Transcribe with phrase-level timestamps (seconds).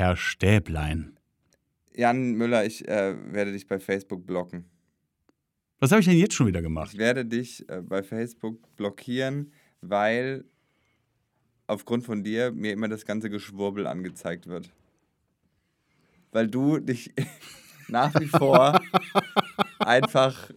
[0.00, 1.18] Herr Stäblein.
[1.94, 4.64] Jan Müller, ich äh, werde dich bei Facebook blocken.
[5.78, 6.94] Was habe ich denn jetzt schon wieder gemacht?
[6.94, 9.52] Ich werde dich äh, bei Facebook blockieren,
[9.82, 10.46] weil
[11.66, 14.70] aufgrund von dir mir immer das ganze Geschwurbel angezeigt wird.
[16.32, 17.12] Weil du dich
[17.88, 18.80] nach wie vor
[19.80, 20.50] einfach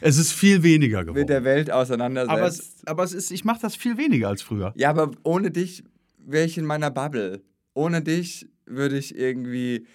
[0.00, 1.18] Es ist viel weniger geworden.
[1.18, 2.30] mit der Welt auseinandersetzt.
[2.38, 4.72] aber es, aber es ist, ich mache das viel weniger als früher.
[4.76, 5.82] Ja, aber ohne dich
[6.18, 7.42] wäre ich in meiner Bubble.
[7.74, 9.86] Ohne dich würde ich irgendwie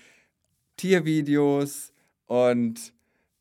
[0.77, 1.93] Tiervideos
[2.25, 2.93] und,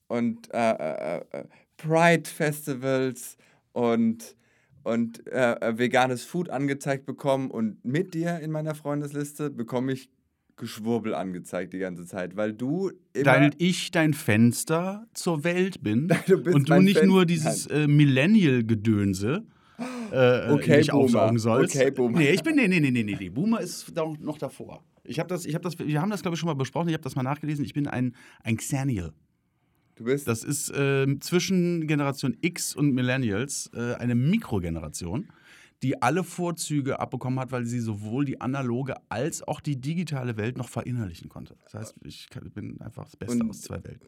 [0.08, 1.44] und äh, äh, äh,
[1.78, 3.36] Pride-Festivals
[3.72, 4.36] und,
[4.82, 7.50] und äh, äh, veganes Food angezeigt bekommen.
[7.50, 10.10] Und mit dir in meiner Freundesliste bekomme ich
[10.56, 13.24] Geschwurbel angezeigt die ganze Zeit, weil du immer...
[13.26, 17.66] Weil ich dein Fenster zur Welt bin Du bist und du nicht Fen- nur dieses
[17.66, 19.44] äh, Millennial-Gedönse
[20.12, 21.04] äh, Okay, nicht Boomer.
[21.04, 21.76] aufsaugen sollst.
[21.76, 22.18] Okay, Boomer.
[22.18, 23.28] Nee, ich bin, nee, nee, nee, nee, nee.
[23.30, 24.82] Boomer ist da noch davor.
[25.04, 26.88] Ich habe das, ich habe das, wir haben das, glaube ich, schon mal besprochen.
[26.88, 27.64] Ich habe das mal nachgelesen.
[27.64, 29.12] Ich bin ein, ein Xennial.
[29.96, 30.26] Du bist...
[30.28, 35.28] Das ist ähm, zwischen Generation X und Millennials äh, eine Mikrogeneration,
[35.82, 40.56] die alle Vorzüge abbekommen hat, weil sie sowohl die analoge als auch die digitale Welt
[40.56, 41.56] noch verinnerlichen konnte.
[41.64, 44.06] Das heißt, ich kann, bin einfach das Beste Und- aus zwei Welten.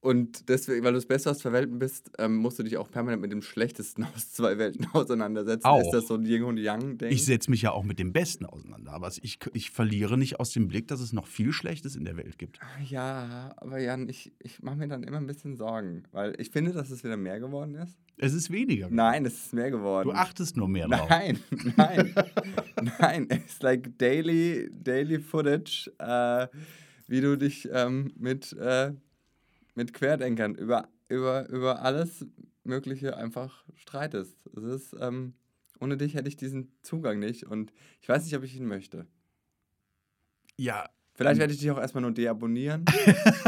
[0.00, 2.88] Und deswegen, weil du das Beste aus zwei Welten bist, ähm, musst du dich auch
[2.88, 5.66] permanent mit dem Schlechtesten aus zwei Welten auseinandersetzen.
[5.66, 5.80] Auch.
[5.80, 7.10] Ist das so ein Yin und Yang-Ding?
[7.10, 10.50] Ich setze mich ja auch mit dem Besten auseinander, aber ich, ich verliere nicht aus
[10.52, 12.60] dem Blick, dass es noch viel Schlechtes in der Welt gibt.
[12.88, 16.72] Ja, aber Jan, ich, ich mache mir dann immer ein bisschen Sorgen, weil ich finde,
[16.72, 17.98] dass es wieder mehr geworden ist.
[18.18, 18.88] Es ist weniger.
[18.90, 20.08] Nein, es ist mehr geworden.
[20.08, 21.08] Du achtest nur mehr drauf.
[21.08, 21.38] Nein,
[21.76, 22.14] nein,
[22.98, 23.28] nein.
[23.30, 26.46] It's like daily, daily footage, äh,
[27.06, 28.92] wie du dich ähm, mit, äh,
[29.78, 32.26] mit Querdenkern über, über, über alles
[32.64, 34.44] Mögliche einfach streitest.
[34.56, 35.34] Es ist, ähm,
[35.80, 39.06] ohne dich hätte ich diesen Zugang nicht und ich weiß nicht, ob ich ihn möchte.
[40.56, 42.84] Ja, Vielleicht werde ich dich auch erstmal nur deabonnieren,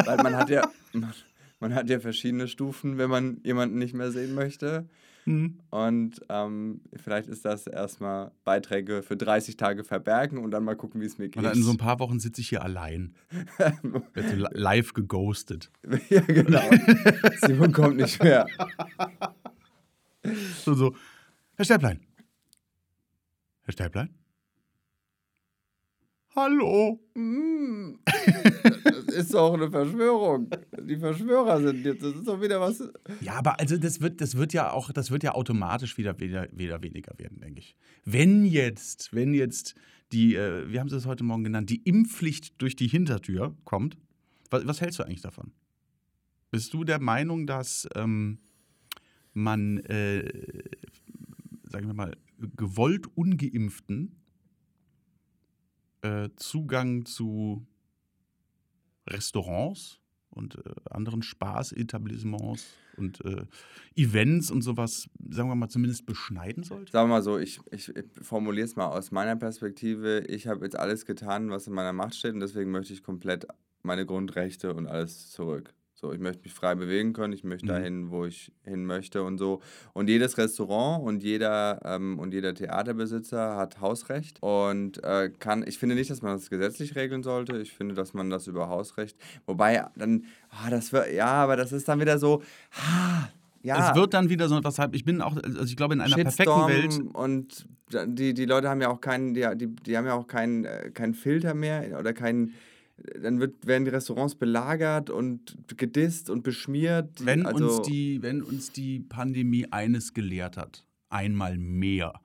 [0.04, 1.12] weil man hat ja, man,
[1.60, 4.88] man hat ja verschiedene Stufen, wenn man jemanden nicht mehr sehen möchte.
[5.24, 5.60] Hm.
[5.70, 11.00] Und ähm, vielleicht ist das erstmal Beiträge für 30 Tage verbergen und dann mal gucken,
[11.00, 11.36] wie es mir geht.
[11.36, 13.14] und dann in so ein paar Wochen sitze ich hier allein.
[13.82, 15.70] Wird so live geghostet.
[16.08, 16.62] ja, genau.
[17.40, 18.46] Simon kommt nicht mehr.
[20.64, 20.94] So, so.
[21.56, 22.00] Herr Stäblein.
[23.62, 24.19] Herr Stäblein?
[26.42, 26.98] Hallo.
[27.14, 27.98] Mm.
[28.84, 30.48] Das ist doch eine Verschwörung.
[30.88, 32.02] Die Verschwörer sind jetzt.
[32.02, 32.82] Das ist doch wieder was.
[33.20, 36.48] Ja, aber also das wird, das wird ja auch, das wird ja automatisch wieder, wieder,
[36.50, 37.76] wieder weniger werden, denke ich.
[38.06, 39.74] Wenn jetzt, wenn jetzt
[40.12, 43.98] die, äh, wie haben Sie das heute Morgen genannt, die Impfpflicht durch die Hintertür kommt,
[44.48, 45.52] was, was hältst du eigentlich davon?
[46.50, 48.38] Bist du der Meinung, dass ähm,
[49.34, 50.24] man, äh,
[51.64, 52.16] sagen wir mal,
[52.56, 54.19] gewollt Ungeimpften
[56.02, 57.66] äh, Zugang zu
[59.08, 60.00] Restaurants
[60.30, 62.66] und äh, anderen Spaßetablissements
[62.96, 63.46] und äh,
[63.96, 66.92] Events und sowas, sagen wir mal, zumindest beschneiden sollte?
[66.92, 70.20] Sagen wir mal so, ich, ich, ich formuliere es mal aus meiner Perspektive.
[70.28, 73.46] Ich habe jetzt alles getan, was in meiner Macht steht und deswegen möchte ich komplett
[73.82, 75.74] meine Grundrechte und alles zurück.
[76.00, 77.68] So, ich möchte mich frei bewegen können, ich möchte Mhm.
[77.68, 79.60] dahin, wo ich hin möchte und so.
[79.92, 85.62] Und jedes Restaurant und jeder ähm, und jeder Theaterbesitzer hat Hausrecht und äh, kann.
[85.66, 87.58] Ich finde nicht, dass man das gesetzlich regeln sollte.
[87.58, 89.14] Ich finde, dass man das über Hausrecht.
[89.44, 92.40] Wobei dann, ah, das wird, ja, aber das ist dann wieder so,
[92.76, 93.28] ah,
[93.62, 93.90] ja.
[93.90, 96.66] Es wird dann wieder so etwas, ich bin auch, also ich glaube, in einer Shitstorm
[96.66, 97.66] perfekten Welt, und
[98.06, 100.90] die, die Leute haben ja auch keinen, die, die, die haben ja auch keinen, äh,
[100.94, 102.54] keinen Filter mehr oder keinen,
[103.22, 107.24] dann wird, werden die Restaurants belagert und gedisst und beschmiert.
[107.24, 112.20] wenn, also, uns die, wenn uns die Pandemie eines gelehrt hat, einmal mehr,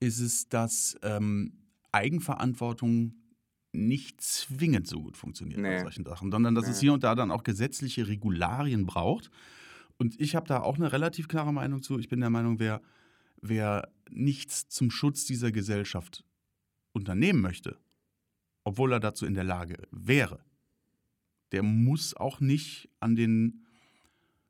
[0.00, 1.52] ist es, dass ähm,
[1.92, 3.14] Eigenverantwortung
[3.72, 5.82] nicht zwingend so gut funktioniert bei Nee.
[5.82, 6.86] solchen Sachen, sondern dass es Nee.
[6.86, 9.30] hier und da dann auch gesetzliche Regularien braucht.
[9.98, 11.98] Und ich habe da auch eine relativ klare Meinung zu.
[11.98, 12.80] Ich bin der Meinung, wer,
[13.40, 16.24] wer nichts zum Schutz dieser Gesellschaft
[16.92, 17.76] unternehmen möchte,
[18.68, 20.44] obwohl er dazu in der Lage wäre,
[21.52, 23.64] der muss auch nicht an den,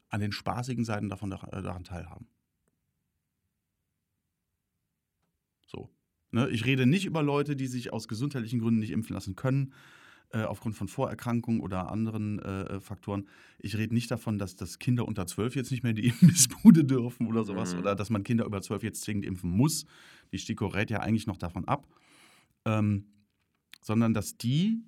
[0.09, 2.27] an den spaßigen Seiten davon äh, daran teilhaben.
[5.69, 5.89] So.
[6.33, 6.49] Ne?
[6.51, 9.73] Ich rede nicht über Leute, die sich aus gesundheitlichen Gründen nicht impfen lassen können,
[10.31, 13.29] äh, aufgrund von Vorerkrankungen oder anderen äh, äh, Faktoren.
[13.61, 16.85] Ich rede nicht davon, dass, dass Kinder unter 12 jetzt nicht mehr in die Imbissbude
[16.85, 17.79] dürfen oder sowas Mhm.
[17.79, 19.85] oder dass man Kinder über 12 jetzt zwingend impfen muss.
[20.33, 21.87] Die STIKO rät ja eigentlich noch davon ab.
[22.65, 23.07] Ähm,
[23.81, 24.83] sondern dass die,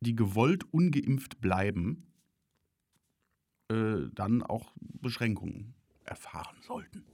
[0.00, 2.06] die gewollt ungeimpft bleiben,
[3.70, 7.04] äh, dann auch Beschränkungen erfahren sollten.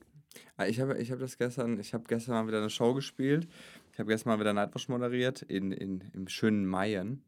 [0.56, 3.48] Ah, Ich habe ich hab das gestern, ich habe gestern mal wieder eine Show gespielt.
[3.92, 7.22] Ich habe gestern mal wieder Nightwatch moderiert in, in, im schönen Mayen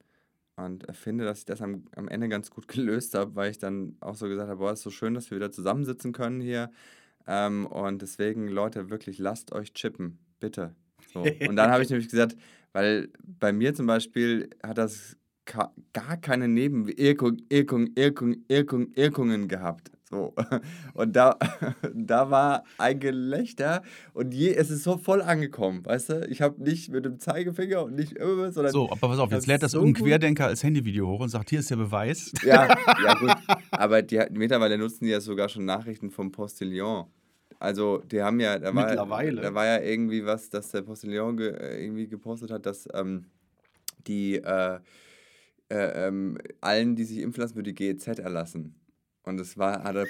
[0.57, 3.97] und finde, dass ich das am, am Ende ganz gut gelöst habe, weil ich dann
[4.01, 6.71] auch so gesagt habe, boah, ist so schön, dass wir wieder zusammensitzen können hier.
[7.27, 10.75] Ähm, und deswegen, Leute, wirklich lasst euch chippen, bitte.
[11.13, 11.21] So.
[11.21, 12.37] Und dann habe ich nämlich gesagt,
[12.73, 15.17] weil bei mir zum Beispiel hat das
[15.93, 19.91] gar keine Nebenwirkungen Wirkung, Wirkung, Wirkung, Wirkungen gehabt.
[20.13, 20.35] So.
[20.95, 21.39] Und da,
[21.95, 23.83] da war ein Gelächter
[24.13, 26.27] und je, es ist so voll angekommen, weißt du?
[26.29, 28.73] Ich habe nicht mit dem Zeigefinger und nicht immer, sondern.
[28.75, 31.49] So, aber pass auf, jetzt lädt das so irgendein Querdenker als Handyvideo hoch und sagt:
[31.49, 32.31] Hier ist der Beweis.
[32.45, 32.69] Ja,
[33.03, 33.35] ja, gut.
[33.71, 37.07] Aber die, mittlerweile nutzen die ja sogar schon Nachrichten vom Postillon.
[37.63, 38.59] Also, die haben ja.
[38.59, 39.41] Da war, mittlerweile.
[39.41, 43.27] Da war ja irgendwie was, dass der Postillon ge, äh, irgendwie gepostet hat, dass ähm,
[44.07, 44.37] die.
[44.37, 44.81] Äh,
[45.73, 48.75] äh, ähm, allen, die sich impfen lassen, würde die GEZ erlassen.
[49.23, 50.07] Und das war, hat er,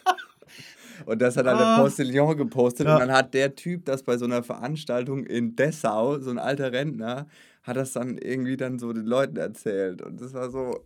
[1.06, 1.82] und das hat dann der ah.
[1.82, 2.86] Postillon gepostet.
[2.86, 2.94] Ja.
[2.94, 6.72] Und dann hat der Typ das bei so einer Veranstaltung in Dessau, so ein alter
[6.72, 7.26] Rentner,
[7.62, 10.00] hat das dann irgendwie dann so den Leuten erzählt.
[10.00, 10.82] Und das war so.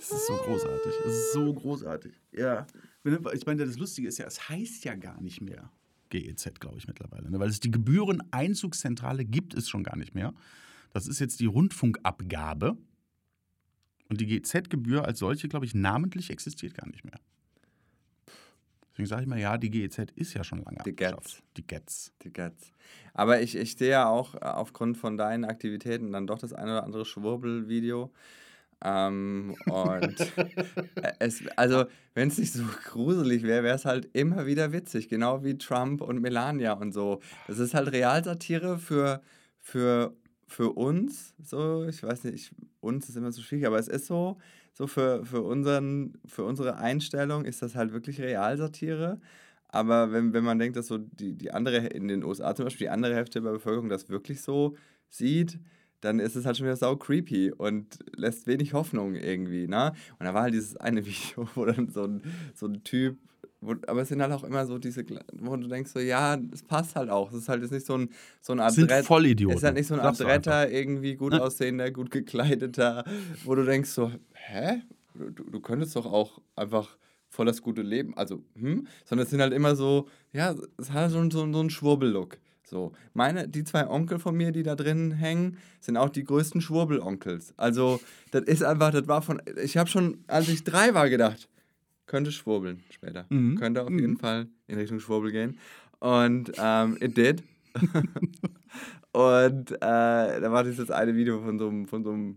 [0.00, 0.92] Das ist so großartig.
[1.04, 2.14] Das ist so großartig.
[2.32, 2.66] Ja.
[3.34, 5.70] Ich meine, das Lustige ist ja, es heißt ja gar nicht mehr
[6.08, 7.30] GEZ, glaube ich, mittlerweile.
[7.30, 7.38] Ne?
[7.38, 10.32] Weil es die Gebühreneinzugszentrale gibt es schon gar nicht mehr.
[10.92, 12.78] Das ist jetzt die Rundfunkabgabe.
[14.08, 17.20] Und die GEZ-Gebühr als solche, glaube ich, namentlich existiert gar nicht mehr.
[18.90, 21.42] Deswegen sage ich mal, ja, die GEZ ist ja schon lange die Gets.
[21.56, 22.12] Die Gets.
[22.22, 22.72] Die Gets.
[23.14, 26.84] Aber ich, ich sehe ja auch aufgrund von deinen Aktivitäten dann doch das eine oder
[26.84, 28.10] andere Schwurbel-Video.
[28.82, 30.16] Ähm, und
[31.18, 31.84] es, also,
[32.14, 36.00] wenn es nicht so gruselig wäre, wäre es halt immer wieder witzig, genau wie Trump
[36.00, 37.20] und Melania und so.
[37.46, 39.20] Das ist halt Realsatire für,
[39.58, 40.14] für
[40.50, 44.36] für uns, so, ich weiß nicht, uns ist immer so schwierig, aber es ist so,
[44.72, 49.20] so für, für, unseren, für unsere Einstellung ist das halt wirklich Realsatire.
[49.68, 52.86] Aber wenn, wenn man denkt, dass so die, die andere, in den USA zum Beispiel,
[52.86, 54.76] die andere Hälfte der Bevölkerung das wirklich so
[55.08, 55.60] sieht,
[56.00, 59.92] dann ist es halt schon wieder sau creepy und lässt wenig Hoffnung irgendwie, ne?
[60.18, 62.22] Und da war halt dieses eine Video, wo dann so ein,
[62.54, 63.18] so ein Typ
[63.62, 65.04] wo, aber es sind halt auch immer so diese,
[65.34, 67.30] wo du denkst so, ja, es passt halt auch.
[67.30, 68.08] Es ist halt jetzt nicht so ein,
[68.40, 69.54] so ein Adrett, sind Vollidioten.
[69.54, 73.04] Es ist halt nicht so ein Adretter, irgendwie gut aussehender, gut gekleideter,
[73.44, 74.82] wo du denkst so, hä?
[75.14, 76.96] Du, du könntest doch auch einfach
[77.28, 78.86] voll das gute Leben, also, hm?
[79.04, 82.38] Sondern es sind halt immer so, ja, es hat so, so, so einen Schwurbel-Look.
[82.70, 86.60] So, meine, die zwei Onkel von mir, die da drin hängen, sind auch die größten
[86.60, 87.52] Schwurbelonkels.
[87.56, 88.00] Also,
[88.30, 91.48] das ist einfach, das war von, ich habe schon, als ich drei war, gedacht,
[92.06, 93.26] könnte schwurbeln später.
[93.28, 93.56] Mhm.
[93.56, 93.98] Könnte auf mhm.
[93.98, 95.58] jeden Fall in Richtung Schwurbel gehen.
[95.98, 97.42] Und ähm, it did.
[99.12, 102.36] und äh, da war dieses eine Video von so, einem, von so einem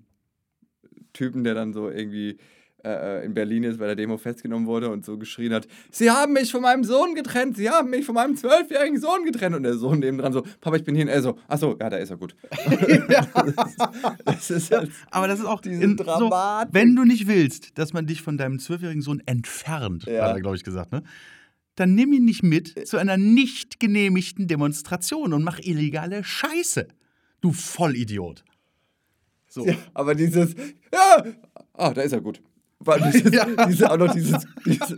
[1.13, 2.39] Typen, der dann so irgendwie
[2.85, 6.11] äh, äh, in Berlin ist, bei der Demo festgenommen wurde und so geschrien hat, Sie
[6.11, 9.55] haben mich von meinem Sohn getrennt, Sie haben mich von meinem zwölfjährigen Sohn getrennt.
[9.55, 11.05] Und der Sohn neben dran so, Papa, ich bin hier.
[11.05, 12.35] Und er so, achso, ja, da ist er gut.
[13.09, 13.25] ja.
[14.25, 16.29] das, ist, halt Aber das ist auch in, so,
[16.71, 20.27] wenn du nicht willst, dass man dich von deinem zwölfjährigen Sohn entfernt, ja.
[20.27, 21.03] hat er, glaube ich, gesagt, ne?
[21.75, 26.87] Dann nimm ihn nicht mit zu einer nicht genehmigten Demonstration und mach illegale Scheiße.
[27.39, 28.43] Du Vollidiot.
[29.47, 29.65] So.
[29.65, 30.53] Ja, aber dieses,
[30.91, 31.23] ja,
[31.73, 32.41] ah, da ist er gut.
[32.85, 33.45] War dieses, ja.
[33.67, 34.97] diese, auch noch dieses, dieses,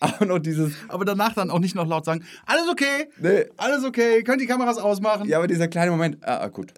[0.00, 0.72] auch noch dieses.
[0.88, 3.44] Aber danach dann auch nicht noch laut sagen, alles okay, nee.
[3.56, 5.28] alles okay, könnt die Kameras ausmachen.
[5.28, 6.72] Ja, aber dieser kleine Moment, ah, ah gut.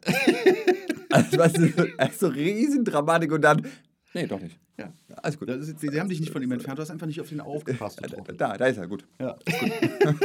[1.10, 3.66] also, weißt du, also riesen Dramatik und dann,
[4.14, 4.58] nee, doch nicht.
[4.78, 4.92] Ja,
[5.22, 5.48] alles gut.
[5.50, 7.40] Ist, sie, sie, haben dich nicht von ihm entfernt, du hast einfach nicht auf ihn
[7.40, 8.00] aufgepasst.
[8.36, 9.06] Da, da ist er, gut.
[9.20, 9.32] Ja.
[9.32, 9.44] gut.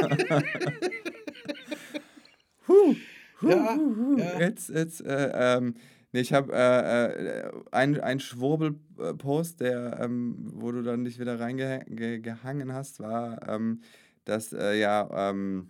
[2.68, 2.94] huh,
[3.42, 4.40] huh, ja, huh, ja.
[4.40, 5.74] Jetzt, jetzt, äh, ähm,
[6.12, 12.72] Nee, ich habe äh, äh, einen Schwurbel-Post, der, ähm, wo du dann dich wieder reingehangen
[12.72, 13.82] hast, war, ähm,
[14.24, 15.68] dass äh, ja ähm,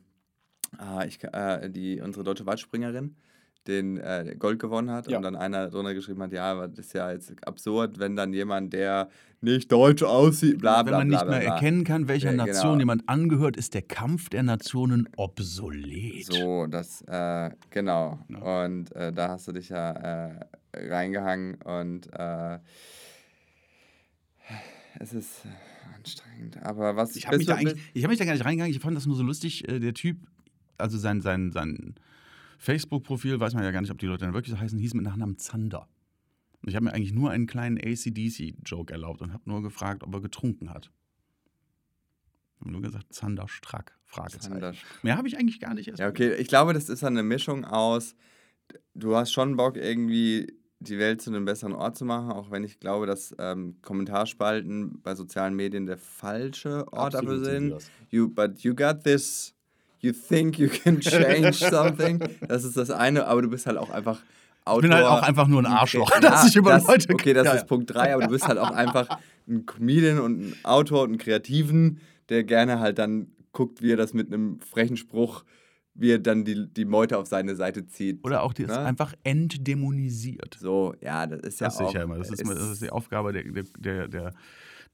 [0.79, 3.17] ah, ich, äh, die, unsere deutsche Weitspringerin
[3.69, 5.19] den äh, Gold gewonnen hat ja.
[5.19, 8.73] und dann einer drunter geschrieben hat, ja, das ist ja jetzt absurd, wenn dann jemand,
[8.73, 9.09] der
[9.41, 10.99] nicht deutsch aussieht, bla bla bla.
[10.99, 12.79] Wenn man nicht mehr bla, erkennen kann, welcher ja, Nation genau.
[12.81, 16.27] jemand angehört, ist der Kampf der Nationen obsolet.
[16.27, 18.19] So, das, äh, genau.
[18.29, 18.65] Ja.
[18.65, 22.59] Und äh, da hast du dich ja äh, reingehangen und äh,
[24.99, 25.47] es ist
[25.97, 26.59] anstrengend.
[26.63, 28.75] Aber was ich habe mich, da hab mich da gar nicht reingegangen.
[28.75, 29.69] Ich fand das nur so lustig.
[29.69, 30.19] Äh, der Typ,
[30.79, 31.95] also sein, sein, sein
[32.59, 35.05] Facebook-Profil, weiß man ja gar nicht, ob die Leute dann wirklich so heißen, hieß mit
[35.05, 35.89] Nachnamen Zander.
[36.61, 40.13] Und ich habe mir eigentlich nur einen kleinen ACDC-Joke erlaubt und habe nur gefragt, ob
[40.13, 40.91] er getrunken hat.
[42.57, 44.55] Ich habe nur gesagt, Zander Strack, Fragezeichen.
[44.55, 46.01] Zander Mehr habe ich eigentlich gar nicht erst.
[46.01, 48.17] Ja, okay, ich glaube, das ist eine Mischung aus,
[48.95, 52.65] du hast schon Bock, irgendwie die Welt zu einem besseren Ort zu machen, auch wenn
[52.65, 57.91] ich glaube, dass ähm, Kommentarspalten bei sozialen Medien der falsche Ort Absolut dafür sind.
[58.11, 59.55] You, but you got this
[60.01, 62.21] you think you can change something.
[62.47, 64.21] Das ist das eine, aber du bist halt auch einfach
[64.65, 64.85] Autor.
[64.85, 67.33] Ich bin halt auch einfach nur ein Arschloch, Ja, dass ich über das, Leute Okay,
[67.33, 67.67] das ja, ist ja.
[67.67, 69.09] Punkt 3, aber du bist halt auch einfach
[69.49, 73.97] ein Comedian und ein Autor und ein Kreativen, der gerne halt dann guckt, wie er
[73.97, 75.45] das mit einem frechen Spruch,
[75.95, 78.23] wie er dann die, die Meute auf seine Seite zieht.
[78.25, 78.79] Oder auch die ist Ne?
[78.79, 80.57] einfach entdämonisiert.
[80.61, 81.89] So, ja, das ist ja das auch.
[81.89, 82.19] ich ja immer.
[82.19, 83.43] Das ist, ist- das ist die Aufgabe der,
[83.79, 84.33] der, der,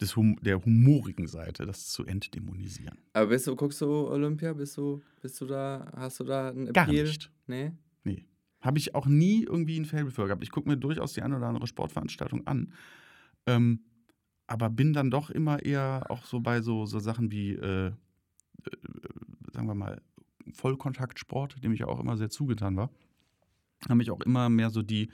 [0.01, 2.99] des hum, der humorigen Seite, das zu entdämonisieren.
[3.13, 4.53] Aber bist du, guckst du Olympia?
[4.53, 7.05] Bist du, bist du da, hast du da einen Gar Appeal?
[7.05, 7.31] nicht.
[7.47, 7.73] Nee?
[8.03, 8.25] Nee.
[8.61, 10.43] Habe ich auch nie irgendwie ein Faible für gehabt.
[10.43, 12.73] Ich gucke mir durchaus die eine oder andere Sportveranstaltung an.
[13.47, 13.81] Ähm,
[14.47, 17.93] aber bin dann doch immer eher auch so bei so, so Sachen wie, äh, äh,
[19.53, 20.03] sagen wir mal,
[20.53, 22.91] Vollkontaktsport, dem ich ja auch immer sehr zugetan war.
[23.89, 25.11] Haben mich auch immer mehr so die,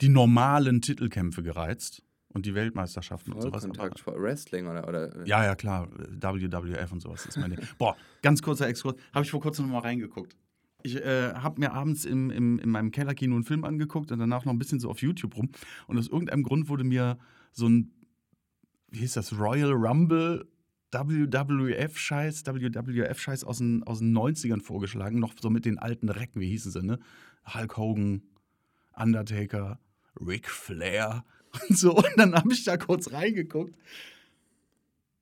[0.00, 2.02] die normalen Titelkämpfe gereizt
[2.36, 3.64] und die Weltmeisterschaften und sowas.
[3.64, 5.88] Vollkontakt, Wrestling oder, oder ja, ja, klar.
[5.90, 7.60] WWF und sowas ist mein Ding.
[7.78, 8.94] Boah, ganz kurzer Exkurs.
[9.14, 10.36] Habe ich vor kurzem noch mal reingeguckt.
[10.82, 14.44] Ich äh, habe mir abends im, im, in meinem Kellerkino einen Film angeguckt und danach
[14.44, 15.48] noch ein bisschen so auf YouTube rum.
[15.86, 17.16] Und aus irgendeinem Grund wurde mir
[17.52, 17.90] so ein,
[18.90, 20.46] wie hieß das, Royal Rumble
[20.92, 25.20] WWF-Scheiß, WWF-Scheiß aus den, aus den 90ern vorgeschlagen.
[25.20, 26.98] Noch so mit den alten Recken, wie hießen sie, ne?
[27.46, 28.24] Hulk Hogan,
[28.94, 29.80] Undertaker,
[30.20, 31.24] Ric Flair
[31.68, 31.96] und so.
[31.96, 33.74] Und dann habe ich da kurz reingeguckt.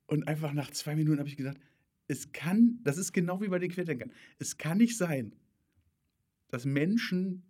[0.06, 1.56] Und einfach nach zwei Minuten habe ich gedacht,
[2.06, 5.34] es kann, das ist genau wie bei den Querdenkern, es kann nicht sein,
[6.48, 7.42] dass Menschen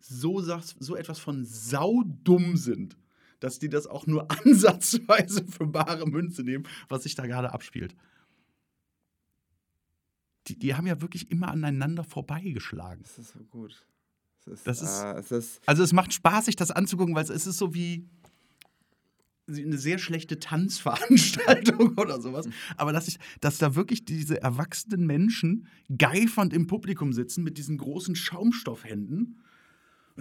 [0.00, 2.96] so, so etwas von saudumm sind,
[3.38, 7.94] dass die das auch nur ansatzweise für bare Münze nehmen, was sich da gerade abspielt.
[10.46, 13.02] Die, die haben ja wirklich immer aneinander vorbeigeschlagen.
[13.02, 13.86] Das ist so gut.
[14.40, 17.24] Es ist, Das ist- äh, es ist Also es macht Spaß, sich das anzugucken, weil
[17.24, 18.08] es ist so wie
[19.58, 22.48] eine sehr schlechte Tanzveranstaltung oder sowas.
[22.76, 25.66] Aber dass, ich, dass da wirklich diese erwachsenen Menschen
[25.96, 29.40] geifernd im Publikum sitzen mit diesen großen Schaumstoffhänden.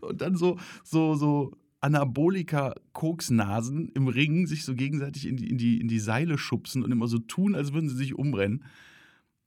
[0.00, 5.80] Und dann so, so, so Anabolika-Koksnasen im Ring sich so gegenseitig in die, in, die,
[5.80, 8.64] in die Seile schubsen und immer so tun, als würden sie sich umbrennen.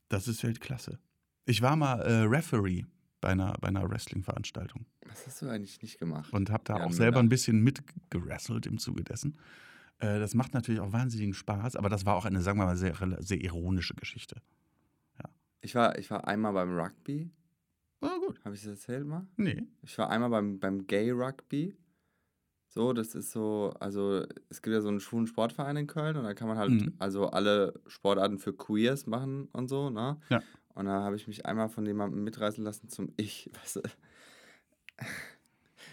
[0.09, 0.99] Das ist Weltklasse.
[1.45, 2.85] Ich war mal äh, Referee
[3.23, 6.31] bei einer, bei einer Wrestling-Veranstaltung was hast du eigentlich nicht gemacht?
[6.33, 9.37] und habe da Jan auch selber ein bisschen mitgerasselt im Zuge dessen.
[9.99, 12.77] Äh, das macht natürlich auch wahnsinnigen Spaß, aber das war auch eine, sagen wir mal,
[12.77, 14.35] sehr, sehr ironische Geschichte.
[15.61, 17.31] Ich war, ich war einmal beim Rugby.
[18.01, 18.37] Na gut.
[18.43, 19.25] Habe ich das erzählt mal?
[19.37, 19.63] Nee.
[19.81, 21.73] Ich war einmal beim, beim Gay Rugby.
[22.67, 26.23] So, das ist so, also es gibt ja so einen schwulen Sportverein in Köln und
[26.25, 26.93] da kann man halt Mhm.
[26.99, 30.19] also alle Sportarten für Queers machen und so, ne?
[30.29, 30.41] Ja.
[30.75, 33.49] Und da habe ich mich einmal von jemandem mitreißen lassen zum Ich.
[33.61, 33.81] Weißt du?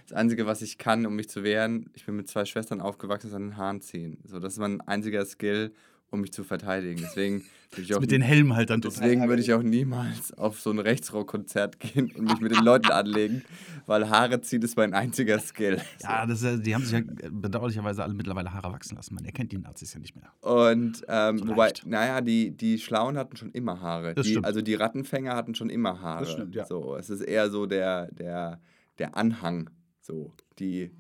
[0.09, 3.29] Das Einzige, was ich kann, um mich zu wehren, ich bin mit zwei Schwestern aufgewachsen,
[3.29, 4.19] ist an den Haaren ziehen.
[4.25, 5.73] So, das ist mein einziger Skill,
[6.11, 7.01] um mich zu verteidigen.
[7.01, 9.03] Deswegen würde ich auch Mit den Helmen halt dann total.
[9.03, 12.91] Deswegen würde ich auch niemals auf so ein Rechtsrock-Konzert gehen und mich mit den Leuten
[12.91, 13.45] anlegen,
[13.87, 15.81] weil Haare ziehen ist mein einziger Skill.
[16.03, 19.15] Ja, das, die haben sich ja bedauerlicherweise alle mittlerweile Haare wachsen lassen.
[19.15, 20.33] Man erkennt die Nazis ja nicht mehr.
[20.41, 24.15] Und ähm, So wobei, naja, die, die Schlauen hatten schon immer Haare.
[24.15, 24.47] Das die, stimmt.
[24.47, 26.25] also die Rattenfänger hatten schon immer Haare.
[26.25, 26.65] Das stimmt, ja.
[26.65, 28.61] So, es ist eher so der, der,
[28.99, 30.91] der Anhang, so, die,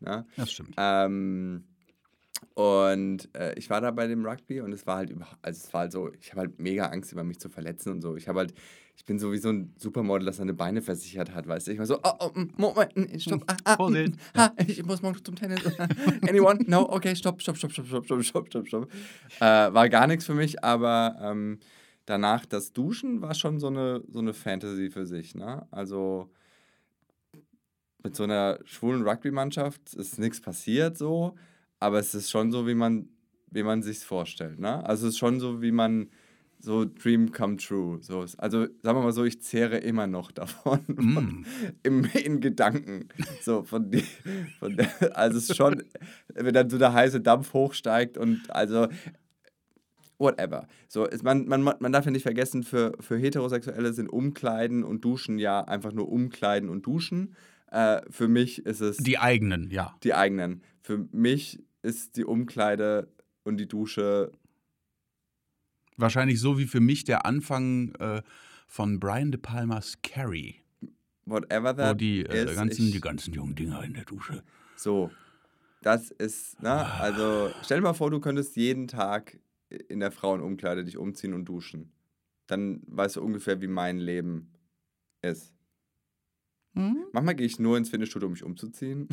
[0.00, 0.24] ne?
[0.36, 0.74] Das stimmt.
[0.76, 1.64] Ähm,
[2.56, 5.74] und äh, ich war da bei dem Rugby und es war halt über, also es
[5.74, 8.16] war halt so, ich habe halt mega Angst, über mich zu verletzen und so.
[8.16, 8.54] Ich habe halt,
[8.96, 11.72] ich bin so wie so ein Supermodel, das seine Beine versichert hat, weißt du.
[11.72, 14.14] Ich war so, oh, oh, Moment, stopp, ah, ah, Vorsicht.
[14.34, 15.60] ah, ich muss morgen zum Tennis.
[16.26, 16.64] Anyone?
[16.66, 16.88] No?
[16.90, 18.90] Okay, stopp, stopp, stopp, stopp, stopp, stopp, stopp, stopp, stopp.
[19.38, 21.58] Äh, war gar nichts für mich, aber ähm,
[22.06, 25.66] danach das Duschen war schon so eine, so eine Fantasy für sich, ne?
[25.70, 26.30] Also
[28.02, 31.34] mit so einer schwulen Rugby-Mannschaft ist nichts passiert so,
[31.80, 33.08] aber es ist schon so, wie man,
[33.50, 34.58] wie man sich vorstellt.
[34.58, 34.84] Ne?
[34.84, 36.10] Also es ist schon so, wie man
[36.58, 37.98] so Dream come true.
[38.00, 40.80] So, also sagen wir mal so, ich zehre immer noch davon.
[40.86, 41.46] Von,
[41.82, 43.08] im, in Gedanken.
[43.42, 44.04] So, von, die,
[44.58, 45.82] von der, also es ist schon,
[46.34, 48.88] wenn dann so der heiße Dampf hochsteigt und also
[50.18, 50.66] whatever.
[50.88, 55.04] So, ist man, man, man darf ja nicht vergessen, für, für Heterosexuelle sind Umkleiden und
[55.04, 57.34] Duschen ja einfach nur Umkleiden und Duschen.
[57.70, 59.96] Äh, für mich ist es Die eigenen, ja.
[60.02, 60.62] die eigenen.
[60.82, 63.08] Für mich ist die Umkleide
[63.44, 64.32] und die Dusche.
[65.96, 68.22] Wahrscheinlich so wie für mich der Anfang äh,
[68.66, 70.56] von Brian De Palmas Carrie,
[71.24, 74.42] Whatever wo that die, äh, is, ganzen, die ganzen jungen Dinger in der Dusche.
[74.76, 75.10] So.
[75.82, 76.84] Das ist, ne?
[77.00, 79.38] Also stell dir mal vor, du könntest jeden Tag
[79.88, 81.92] in der Frauenumkleide dich umziehen und duschen.
[82.46, 84.52] Dann weißt du ungefähr, wie mein Leben
[85.22, 85.52] ist.
[86.76, 87.06] Hm?
[87.10, 89.08] Manchmal gehe ich nur ins Fitnessstudio, um mich umzuziehen.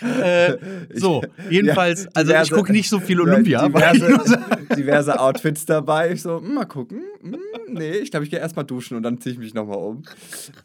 [0.00, 0.56] äh,
[0.94, 3.68] so, jedenfalls, ja, also diverse, ich gucke nicht so viel Olympia.
[3.68, 4.38] Diverse,
[4.74, 6.12] diverse, Outfits dabei.
[6.12, 7.02] Ich so, hm, mal gucken.
[7.20, 10.02] Hm, nee, ich glaube, ich gehe erstmal duschen und dann ziehe ich mich nochmal um.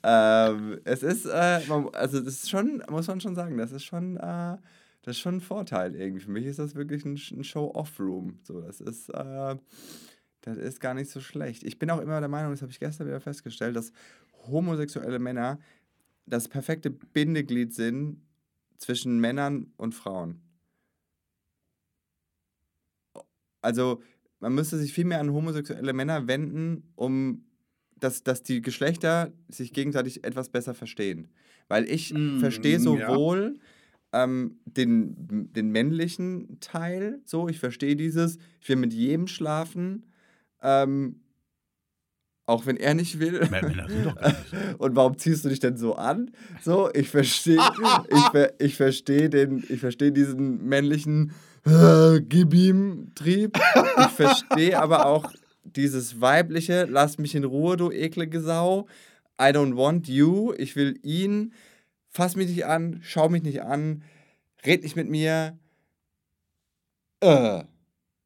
[0.03, 1.59] Ähm, es ist, äh,
[1.91, 4.55] also das ist schon, muss man schon sagen, das ist schon, äh,
[5.01, 6.23] das ist schon ein Vorteil irgendwie.
[6.23, 8.39] Für mich ist das wirklich ein, ein Show-Off-Room.
[8.43, 9.55] So, das ist, äh,
[10.47, 11.63] das ist gar nicht so schlecht.
[11.63, 13.91] Ich bin auch immer der Meinung, das habe ich gestern wieder festgestellt, dass
[14.47, 15.59] homosexuelle Männer
[16.25, 18.21] das perfekte Bindeglied sind
[18.77, 20.41] zwischen Männern und Frauen.
[23.61, 24.01] Also
[24.39, 27.43] man müsste sich viel mehr an homosexuelle Männer wenden, um
[27.99, 31.29] dass, dass die Geschlechter sich gegenseitig etwas besser verstehen.
[31.67, 33.59] Weil ich mm, verstehe sowohl
[34.13, 34.23] ja.
[34.23, 40.05] ähm, den, den männlichen Teil, so, ich verstehe dieses, ich will mit jedem schlafen,
[40.61, 41.21] ähm,
[42.47, 43.45] auch wenn er nicht will.
[43.51, 44.15] Männer sind doch
[44.79, 46.31] Und warum ziehst du dich denn so an?
[46.63, 47.59] So, ich verstehe
[48.09, 51.33] ich, ich verstehe den ich verstehe diesen männlichen
[51.65, 53.59] äh, Gib ihm Trieb.
[53.99, 55.31] Ich verstehe aber auch
[55.63, 58.87] dieses weibliche, lass mich in Ruhe, du eklige Sau.
[59.39, 61.53] I don't want you, ich will ihn.
[62.09, 64.03] Fass mich nicht an, schau mich nicht an,
[64.65, 65.59] red nicht mit mir.
[67.19, 67.63] Äh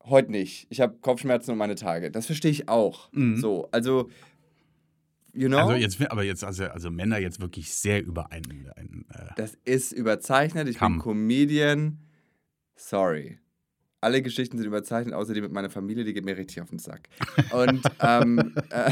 [0.05, 0.67] heute nicht.
[0.69, 2.11] Ich habe Kopfschmerzen und meine Tage.
[2.11, 3.11] Das verstehe ich auch.
[3.11, 3.37] Mhm.
[3.37, 4.09] So, also,
[5.33, 5.57] you know.
[5.57, 8.69] Also jetzt, aber jetzt, also, also Männer jetzt wirklich sehr über einen.
[8.75, 10.67] einen äh, das ist überzeichnet.
[10.67, 10.93] Ich Kamm.
[10.93, 11.99] bin Comedian.
[12.75, 13.39] Sorry
[14.01, 16.79] alle Geschichten sind überzeichnet, außer die mit meiner Familie, die geht mir richtig auf den
[16.79, 17.07] Sack.
[17.53, 18.91] Und ähm, äh,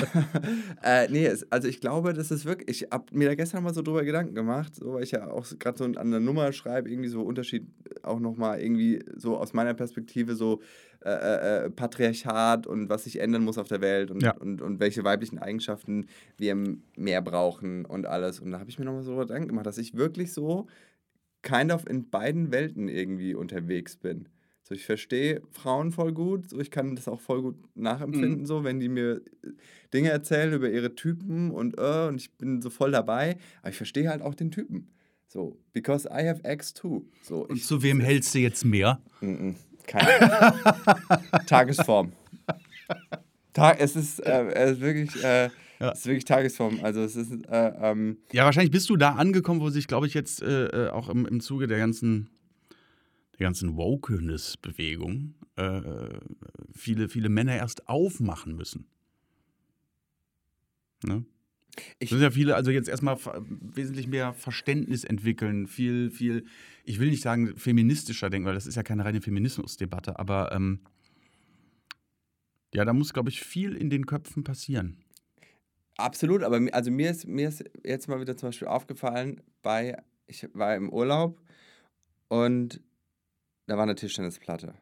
[1.05, 3.81] äh, nee, also ich glaube, das ist wirklich, ich habe mir da gestern mal so
[3.81, 7.09] drüber Gedanken gemacht, so, weil ich ja auch gerade so an der Nummer schreibe, irgendwie
[7.09, 7.67] so Unterschied
[8.03, 10.61] auch nochmal irgendwie so aus meiner Perspektive so
[11.01, 14.35] äh, äh, äh, Patriarchat und was sich ändern muss auf der Welt und, ja.
[14.35, 16.05] und, und welche weiblichen Eigenschaften
[16.37, 16.55] wir
[16.97, 18.39] mehr brauchen und alles.
[18.39, 20.67] Und da habe ich mir nochmal so Gedanken gemacht, dass ich wirklich so
[21.41, 24.27] kind of in beiden Welten irgendwie unterwegs bin.
[24.69, 28.45] So, ich verstehe Frauen voll gut, so ich kann das auch voll gut nachempfinden, mhm.
[28.45, 29.49] so, wenn die mir äh,
[29.93, 33.77] Dinge erzählen über ihre Typen und äh, und ich bin so voll dabei, aber ich
[33.77, 34.91] verstehe halt auch den Typen.
[35.27, 37.05] So, because I have X too.
[37.23, 39.01] So, und zu wem hältst du jetzt mehr?
[39.21, 39.51] Mm
[39.89, 40.53] keine
[41.47, 42.13] Tagesform.
[43.53, 45.23] Tag, es ist, äh, es ist wirklich.
[45.23, 45.91] Äh, ja.
[45.91, 46.79] Es ist wirklich Tagesform.
[46.83, 47.31] Also es ist.
[47.49, 50.89] Äh, ähm ja, wahrscheinlich bist du da angekommen, wo sich, glaube ich, jetzt äh, äh,
[50.89, 52.29] auch im, im Zuge der ganzen
[53.39, 56.19] der ganzen Wokeness-Bewegung äh,
[56.73, 58.85] viele, viele Männer erst aufmachen müssen.
[61.03, 61.25] Ne?
[61.99, 66.45] Ich sind ja viele, also jetzt erstmal wesentlich mehr Verständnis entwickeln, viel, viel,
[66.83, 70.81] ich will nicht sagen feministischer denken, weil das ist ja keine reine Feminismusdebatte, aber ähm,
[72.73, 74.97] ja, da muss, glaube ich, viel in den Köpfen passieren.
[75.97, 79.97] Absolut, aber also mir ist, mir ist jetzt mal wieder zum Beispiel aufgefallen, bei,
[80.27, 81.41] ich war im Urlaub
[82.27, 82.81] und
[83.69, 84.73] da war eine Tischtennisplatte.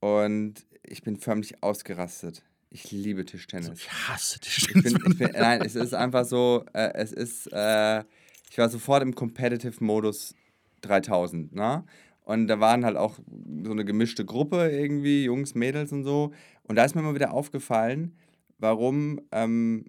[0.00, 2.42] Und ich bin förmlich ausgerastet.
[2.68, 3.70] Ich liebe Tischtennis.
[3.70, 4.92] Also ich hasse Tischtennis.
[4.92, 8.04] Ich bin, ich bin, nein, es ist einfach so, äh, es ist, äh,
[8.50, 10.34] ich war sofort im Competitive-Modus
[10.82, 11.84] 3000, ne?
[12.24, 13.18] Und da waren halt auch
[13.64, 16.32] so eine gemischte Gruppe irgendwie, Jungs, Mädels und so.
[16.64, 18.16] Und da ist mir mal wieder aufgefallen,
[18.58, 19.86] warum ähm,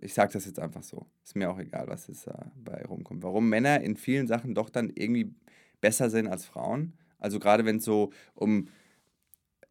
[0.00, 1.06] ich sage das jetzt einfach so.
[1.24, 3.22] Ist mir auch egal, was es dabei rumkommt.
[3.22, 5.34] Warum Männer in vielen Sachen doch dann irgendwie
[5.80, 6.94] besser sind als Frauen.
[7.18, 8.68] Also gerade wenn es so um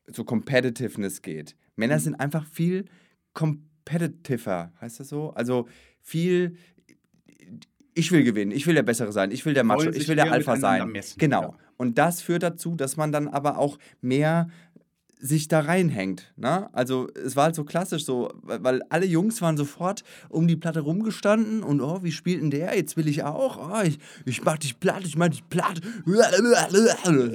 [0.07, 1.55] so Competitiveness geht.
[1.75, 2.01] Männer mhm.
[2.01, 2.85] sind einfach viel
[3.33, 5.31] competitiver, heißt das so?
[5.31, 5.67] Also
[6.01, 6.57] viel,
[7.93, 10.31] ich will gewinnen, ich will der Bessere sein, ich will der Macho, ich will der
[10.31, 10.89] Alpha sein.
[10.89, 11.41] Messen, genau.
[11.41, 11.57] Ja.
[11.77, 14.49] Und das führt dazu, dass man dann aber auch mehr
[15.19, 16.32] sich da reinhängt.
[16.36, 16.69] Ne?
[16.73, 20.82] Also es war halt so klassisch so, weil alle Jungs waren sofort um die Platte
[20.82, 22.75] rumgestanden und oh, wie spielt denn der?
[22.75, 23.58] Jetzt will ich auch.
[23.58, 25.82] Oh, ich, ich mach dich platt, ich mach dich platt.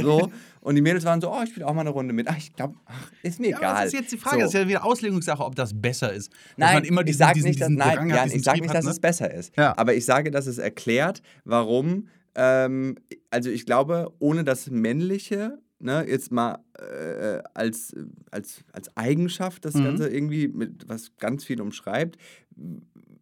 [0.03, 0.31] So.
[0.61, 2.29] Und die Mädels waren so, oh, ich spiele auch mal eine Runde mit.
[2.29, 2.77] Ach, ich glaube,
[3.23, 3.85] ist mir ja, egal.
[3.85, 4.41] Das ist jetzt die Frage, so.
[4.43, 6.31] das ist ja wieder Auslegungssache, ob das besser ist.
[6.57, 8.93] Nein, diesen, ich sage nicht, dass, nein, Jan, ich sag nicht dass ne?
[8.93, 9.57] es besser ist.
[9.57, 9.77] Ja.
[9.77, 12.97] Aber ich sage, dass es erklärt, warum, ähm,
[13.31, 17.95] also ich glaube, ohne das Männliche ne, jetzt mal äh, als,
[18.31, 19.85] als, als Eigenschaft das mhm.
[19.85, 22.17] Ganze irgendwie mit was ganz viel umschreibt,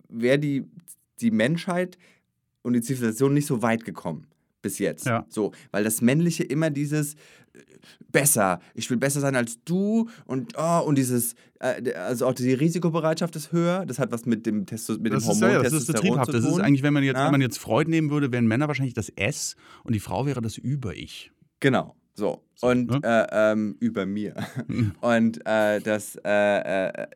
[0.08, 0.64] wäre die,
[1.20, 1.98] die Menschheit
[2.62, 4.26] und die Zivilisation nicht so weit gekommen
[4.62, 5.06] bis jetzt.
[5.06, 5.24] Ja.
[5.28, 7.60] So, weil das Männliche immer dieses äh,
[8.12, 12.52] besser, ich will besser sein als du und oh, und dieses äh, also auch die
[12.52, 15.72] Risikobereitschaft ist höher, das hat was mit dem Testo mit das dem Hormon ja, das
[15.72, 16.34] ist triebhaft.
[16.34, 17.24] Das ist eigentlich, wenn man jetzt ja?
[17.24, 20.42] wenn man jetzt Freud nehmen würde, wären Männer wahrscheinlich das S und die Frau wäre
[20.42, 21.32] das Über-Ich.
[21.60, 21.96] Genau.
[22.14, 23.00] So, und ne?
[23.02, 24.34] äh, ähm, über mir.
[25.00, 27.06] Und äh, das, äh, äh,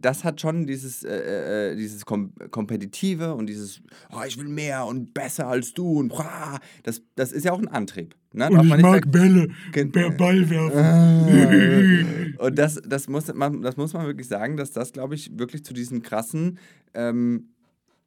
[0.00, 3.80] das hat schon dieses, äh, äh, dieses Kom Kompetitive und dieses,
[4.10, 7.58] oh, ich will mehr und besser als du und bra, das, das ist ja auch
[7.60, 8.16] ein Antrieb.
[8.32, 8.48] Ne?
[8.50, 12.34] Man nicht ver- Bälle, Gen- Ball werfen.
[12.38, 15.64] Und das, das, muss man, das muss man wirklich sagen, dass das, glaube ich, wirklich
[15.64, 16.58] zu diesen krassen
[16.94, 17.50] ähm,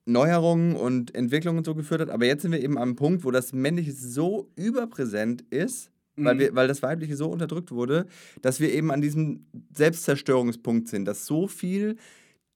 [0.06, 2.10] Neuerungen und Entwicklungen so geführt hat.
[2.10, 6.56] Aber jetzt sind wir eben am Punkt, wo das Männliche so überpräsent ist, weil, wir,
[6.56, 8.06] weil das Weibliche so unterdrückt wurde,
[8.42, 11.98] dass wir eben an diesem Selbstzerstörungspunkt sind, dass so viel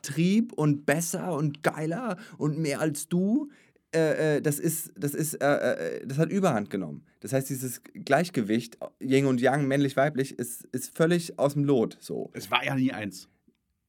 [0.01, 3.49] Trieb und besser und geiler und mehr als du,
[3.95, 7.05] äh, äh, das ist, das ist, äh, äh, das hat Überhand genommen.
[7.21, 11.97] Das heißt, dieses Gleichgewicht, Yin und Yang, männlich-weiblich, ist, ist völlig aus dem Lot.
[12.01, 12.29] So.
[12.33, 13.29] Es war ja nie eins.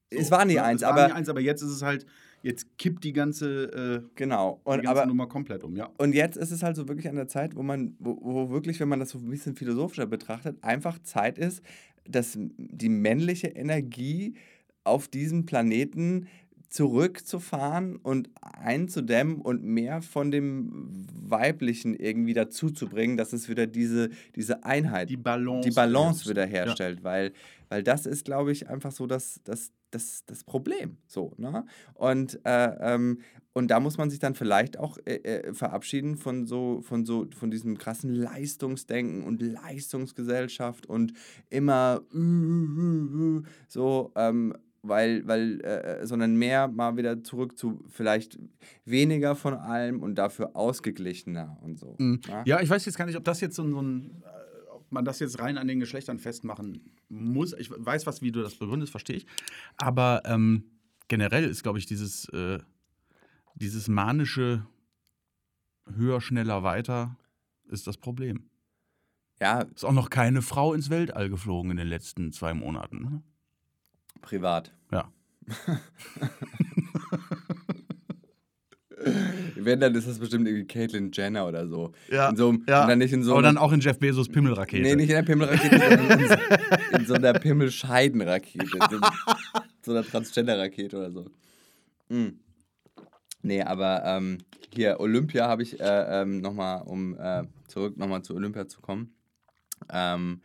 [0.09, 0.63] es war nie ne?
[0.63, 2.05] eins, es war aber nie eins, aber jetzt ist es halt,
[2.41, 4.61] jetzt kippt die ganze, äh, genau.
[4.65, 5.89] die Und, ganze aber, Nummer komplett um, ja.
[5.97, 8.79] Und jetzt ist es halt so wirklich an der Zeit, wo man, wo, wo wirklich,
[8.79, 11.61] wenn man das so ein bisschen philosophischer betrachtet, einfach Zeit ist,
[12.05, 14.35] dass die männliche Energie
[14.83, 16.27] auf diesem Planeten
[16.69, 24.63] zurückzufahren und einzudämmen und mehr von dem Weiblichen irgendwie dazuzubringen, dass es wieder diese, diese
[24.63, 25.69] Einheit, Die Balance.
[25.69, 27.31] die Balance wieder herstellt, weil,
[27.69, 30.97] weil das ist, glaube ich, einfach so das, das, das, das Problem.
[31.07, 31.65] So, ne?
[31.93, 33.21] und, äh, ähm,
[33.53, 37.27] und da muss man sich dann vielleicht auch äh, äh, verabschieden von so, von so,
[37.35, 41.13] von diesem krassen Leistungsdenken und Leistungsgesellschaft und
[41.49, 44.53] immer äh, so, ähm,
[44.87, 48.39] weil, weil, äh, sondern mehr mal wieder zurück zu vielleicht
[48.85, 51.95] weniger von allem und dafür ausgeglichener und so.
[51.99, 52.21] Mhm.
[52.27, 52.43] ne?
[52.45, 54.91] Ja, ich weiß jetzt gar nicht, ob das jetzt so ein, so ein äh, ob
[54.91, 57.53] man das jetzt rein an den Geschlechtern festmachen muss.
[57.53, 59.27] Ich weiß, was, wie du das begründest, verstehe ich.
[59.77, 60.63] Aber ähm,
[61.07, 62.59] generell ist, glaube ich, dieses, äh,
[63.55, 64.65] dieses manische
[65.95, 67.17] höher, schneller, weiter
[67.69, 68.49] ist das Problem.
[69.39, 73.01] ja, Ist auch noch keine Frau ins Weltall geflogen in den letzten zwei Monaten.
[73.01, 73.23] Ne?
[74.21, 74.73] Privat.
[74.91, 75.11] Ja.
[79.55, 81.91] Wenn, dann ist das bestimmt irgendwie Caitlyn Jenner oder so.
[82.09, 82.81] Ja, so, einem- ja.
[82.83, 84.81] Und dann nicht in so Aber dann auch in Jeff Bezos Pimmelrakete.
[84.81, 86.35] Nee, nicht in der Pimmelrakete, sondern in so,
[86.97, 88.65] in so einer Pimmelscheidenrakete.
[88.65, 89.01] In
[89.83, 91.25] so einer Transgender-Rakete oder so.
[92.09, 92.39] Mm.
[93.43, 94.39] Nee, aber ähm,
[94.73, 99.13] hier, Olympia habe ich äh, ähm, nochmal, um äh, zurück nochmal zu Olympia zu kommen.
[99.91, 100.41] Ähm,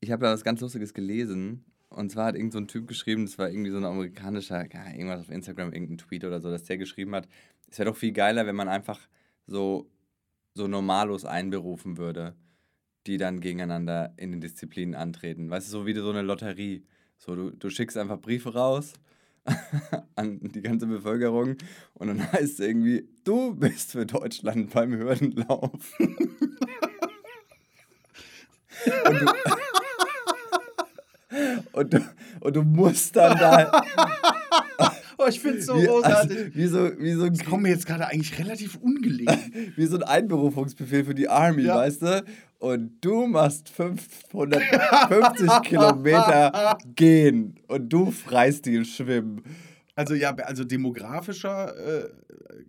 [0.00, 1.64] ich habe da was ganz Lustiges gelesen.
[1.88, 5.20] Und zwar hat irgend so Typ geschrieben, das war irgendwie so ein amerikanischer, ja, irgendwas
[5.20, 7.28] auf Instagram, irgendein Tweet oder so, dass der geschrieben hat,
[7.68, 9.00] es wäre doch viel geiler, wenn man einfach
[9.46, 9.90] so,
[10.54, 12.34] so Normalos einberufen würde,
[13.06, 15.50] die dann gegeneinander in den Disziplinen antreten.
[15.50, 16.84] Weißt du, so wie so eine Lotterie.
[17.18, 18.94] So, du, du schickst einfach Briefe raus
[20.14, 21.56] an die ganze Bevölkerung
[21.94, 25.98] und dann heißt es irgendwie, du bist für Deutschland beim Hürdenlauf.
[26.02, 26.30] und,
[29.20, 29.26] du,
[31.72, 32.00] und, du,
[32.40, 33.82] und du musst dann da.
[35.22, 36.38] Oh, ich finde es so wie, großartig.
[36.38, 39.36] also, wie so, wie so ein das kommt mir jetzt gerade eigentlich relativ ungelegen.
[39.76, 41.76] wie so ein Einberufungsbefehl für die Army, Ja.
[41.76, 42.24] weißt du?
[42.58, 49.42] Und du machst 550 Kilometer gehen und du Freistil schwimmen.
[49.94, 52.08] Also ja, also demografischer, äh,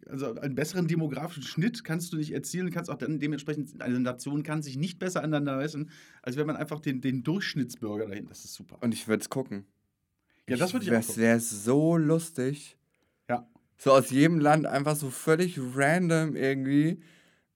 [0.09, 4.43] also einen besseren demografischen Schnitt kannst du nicht erzielen, kannst auch dann dementsprechend, eine Nation
[4.43, 5.89] kann sich nicht besser aneinander messen,
[6.21, 8.77] als wenn man einfach den, den Durchschnittsbürger dahin, das ist super.
[8.81, 9.65] Und ich würde es gucken.
[10.49, 12.77] Ja, das würde ich auch Das wäre so lustig.
[13.29, 13.47] Ja.
[13.77, 17.01] So aus jedem Land einfach so völlig random irgendwie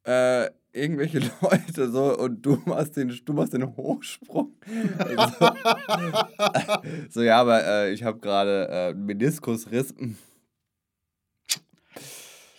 [0.04, 4.54] äh, irgendwelche Leute so und du machst den, du machst den Hochsprung.
[5.40, 5.50] so,
[7.10, 9.94] so, ja, aber äh, ich habe gerade äh, einen Meniskusriss.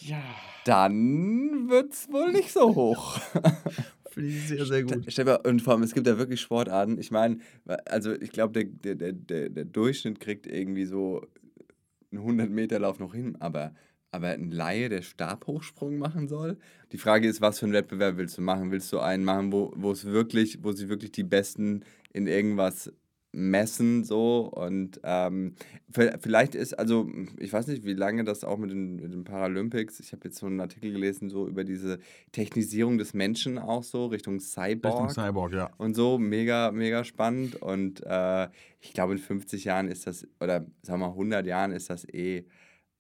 [0.01, 0.23] Ja,
[0.65, 3.19] Dann wird's wohl nicht so hoch.
[4.17, 5.47] finde ich sehr, sehr gut.
[5.47, 6.99] Und vor allem, es gibt ja wirklich Sportarten.
[6.99, 7.39] Ich meine,
[7.85, 11.23] also ich glaube, der, der, der, der, der Durchschnitt kriegt irgendwie so
[12.11, 13.75] einen 100-Meter-Lauf noch hin, aber,
[14.17, 16.57] aber ein Laie, der Stabhochsprung machen soll.
[16.93, 18.71] Die Frage ist, was für einen Wettbewerb willst du machen?
[18.71, 22.93] Willst du einen machen, wo, wo es wirklich, wo sie wirklich die Besten in irgendwas
[23.33, 25.57] messen so und ähm,
[25.91, 27.07] vielleicht ist, also
[27.39, 30.39] ich weiß nicht, wie lange das auch mit den, mit den Paralympics, ich habe jetzt
[30.39, 31.99] so einen Artikel gelesen, so über diese
[32.33, 35.71] Technisierung des Menschen auch so, Richtung Cyborg Richtung Cyborg, ja.
[35.77, 38.49] und so, mega, mega spannend und äh,
[38.81, 42.09] ich glaube in 50 Jahren ist das, oder sagen wir mal 100 Jahren ist das
[42.09, 42.47] eh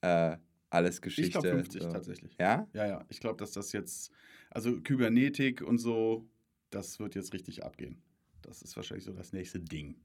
[0.02, 0.37] äh,
[0.77, 1.27] alles Geschichte.
[1.27, 1.91] Ich glaube 50 so.
[1.91, 2.37] tatsächlich.
[2.39, 2.67] Ja?
[2.73, 3.05] Ja, ja.
[3.09, 4.12] Ich glaube, dass das jetzt,
[4.51, 6.29] also Kybernetik und so,
[6.71, 8.03] das wird jetzt richtig abgehen.
[8.43, 9.97] Das ist wahrscheinlich so das nächste Ding.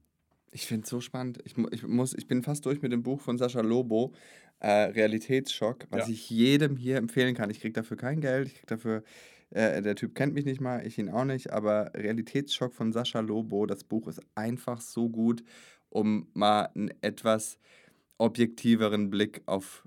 [0.50, 1.38] Ich finde es so spannend.
[1.44, 4.12] Ich, ich, muss, ich bin fast durch mit dem Buch von Sascha Lobo,
[4.58, 6.12] äh, Realitätsschock, was Ja.
[6.12, 7.48] ich jedem hier empfehlen kann.
[7.50, 9.02] Ich kriege dafür kein Geld, ich kriege dafür
[9.54, 13.20] Äh, der Typ kennt mich nicht mal, ich ihn auch nicht, aber Realitätsschock von Sascha
[13.20, 15.42] Lobo, das Buch ist einfach so gut,
[15.90, 17.58] um mal einen etwas
[18.16, 19.86] objektiveren Blick auf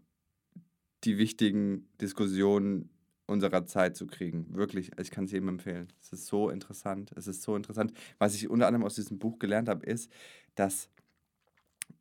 [1.05, 2.89] die wichtigen Diskussionen
[3.27, 4.55] unserer Zeit zu kriegen.
[4.55, 5.87] Wirklich, ich kann es jedem empfehlen.
[6.01, 7.11] Es ist so interessant.
[7.15, 7.93] Es ist so interessant.
[8.19, 10.11] Was ich unter anderem aus diesem Buch gelernt habe, ist,
[10.55, 10.89] dass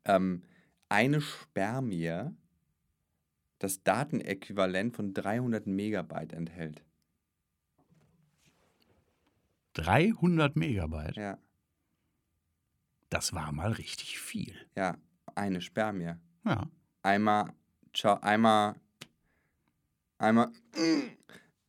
[0.05, 0.43] ähm,
[0.89, 2.29] eine Spermie
[3.59, 6.83] das Datenäquivalent von 300 Megabyte enthält.
[9.73, 11.17] 300 Megabyte?
[11.17, 11.37] Ja.
[13.09, 14.55] Das war mal richtig viel.
[14.75, 14.97] Ja,
[15.35, 16.13] eine Spermie.
[16.45, 16.69] Ja.
[17.01, 17.53] Einmal,
[17.93, 18.75] ciao, einmal,
[20.17, 20.49] einmal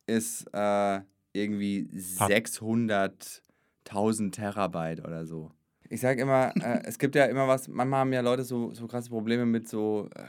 [0.05, 1.01] ist äh,
[1.33, 5.51] irgendwie 600.000 Terabyte oder so.
[5.89, 8.87] Ich sage immer, äh, es gibt ja immer was, manchmal haben ja Leute so, so
[8.87, 10.23] krasse Probleme mit so, äh,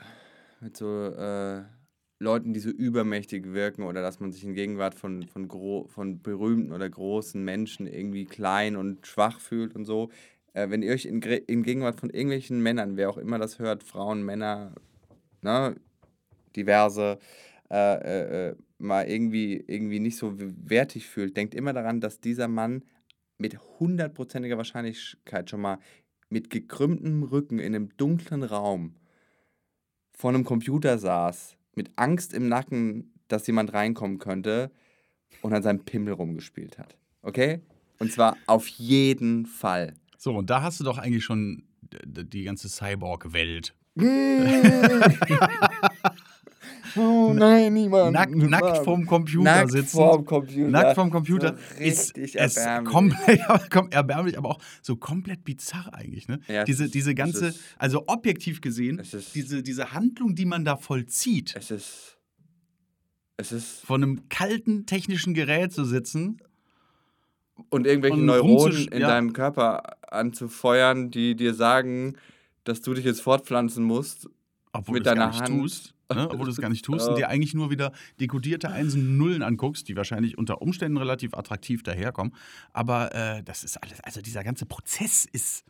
[0.61, 1.63] mit so äh,
[2.21, 6.21] Leuten, die so übermächtig wirken oder dass man sich in Gegenwart von, von, gro von
[6.21, 10.11] berühmten oder großen Menschen irgendwie klein und schwach fühlt und so.
[10.53, 13.85] Äh, wenn ihr euch in, in Gegenwart von irgendwelchen Männern, wer auch immer das hört,
[13.85, 14.73] Frauen, Männer,
[15.43, 15.77] ne,
[16.57, 17.19] diverse,
[17.71, 22.49] äh, äh, äh mal irgendwie, irgendwie nicht so wertig fühlt, denkt immer daran, dass dieser
[22.49, 22.85] Mann
[23.37, 25.79] mit hundertprozentiger Wahrscheinlichkeit schon mal
[26.31, 28.95] mit gekrümmtem Rücken in einem dunklen Raum
[30.13, 34.71] vor einem Computer saß, mit Angst im Nacken, dass jemand reinkommen könnte
[35.43, 36.97] und an seinem Pimmel rumgespielt hat.
[37.23, 37.61] Okay?
[37.99, 39.95] Und zwar auf jeden Fall.
[40.17, 43.75] So, und da hast du doch eigentlich schon die ganze Cyborg-Welt.
[46.99, 48.13] Oh nein, niemand.
[48.13, 49.97] Nack, nackt vorm Computer nackt sitzen.
[49.97, 50.69] Vorm Computer.
[50.71, 52.93] Nackt vorm Computer So ist, ist erbärmlich.
[52.93, 53.41] komplett
[53.93, 56.29] erbärmlich, aber auch so komplett bizarr eigentlich.
[56.29, 56.41] Ne?
[56.49, 60.35] Ja, es diese, diese es ganze, ist- also objektiv gesehen, Es ist- diese, diese Handlung,
[60.35, 62.19] die man da vollzieht, Es ist.
[63.37, 63.85] Es ist.
[63.85, 66.39] vor einem kalten technischen Gerät zu sitzen,
[67.71, 69.09] Und irgendwelche Und Neuronen in ja.
[69.09, 69.83] deinem Körper
[70.13, 72.15] anzufeuern, die dir sagen,
[72.65, 74.29] dass du dich jetzt fortpflanzen musst.
[74.73, 75.61] obwohl Mit du es gar deiner nicht Hand.
[75.63, 75.95] tust.
[76.15, 76.29] Ne?
[76.31, 79.43] Obwohl du es gar nicht tust und dir eigentlich nur wieder dekodierte Einsen und Nullen
[79.43, 82.35] anguckst, die wahrscheinlich unter Umständen relativ attraktiv daherkommen.
[82.73, 85.65] Aber äh, das ist alles, also dieser ganze Prozess ist,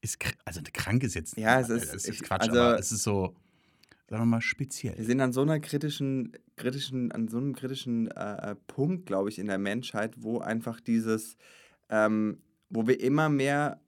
[0.00, 2.92] ist also krank ist jetzt, Ja, es äh, ist- es ich- Quatsch, also- aber es
[2.92, 3.34] ist so,
[4.08, 5.02] sagen wir mal, Wir speziell.
[5.04, 9.38] sind an so einer kritischen, kritischen, an so einem kritischen äh, äh, Punkt, glaube ich,
[9.38, 11.36] in der Menschheit, wo einfach dieses,
[11.90, 12.38] ähm,
[12.70, 13.80] wo wir immer mehr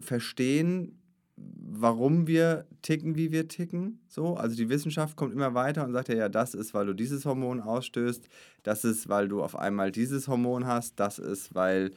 [0.00, 0.98] verstehen,
[1.36, 3.98] warum wir ticken, wie wir ticken.
[4.08, 6.94] So, also die Wissenschaft kommt immer weiter und sagt ja, ja, das ist, weil du
[6.94, 8.24] dieses Hormon ausstößt,
[8.62, 11.90] das ist, weil du auf einmal dieses Hormon hast, das ist, weil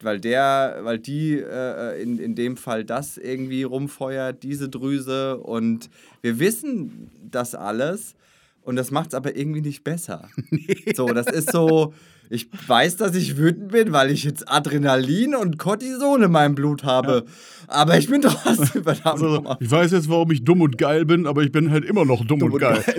[0.00, 5.88] weil der, weil die äh, in, in dem Fall das irgendwie rumfeuert, diese Drüse und
[6.20, 8.14] wir wissen das alles
[8.62, 10.28] und das macht es aber irgendwie nicht besser.
[10.94, 11.94] So, das ist so,
[12.30, 16.84] ich weiß, dass ich wütend bin, weil ich jetzt Adrenalin und Cortison in meinem Blut
[16.84, 17.24] habe,
[17.68, 21.26] aber ich bin trotzdem verdammt Also, ich weiß jetzt, warum ich dumm und geil bin,
[21.26, 22.82] aber ich bin halt immer noch dumm, und geil.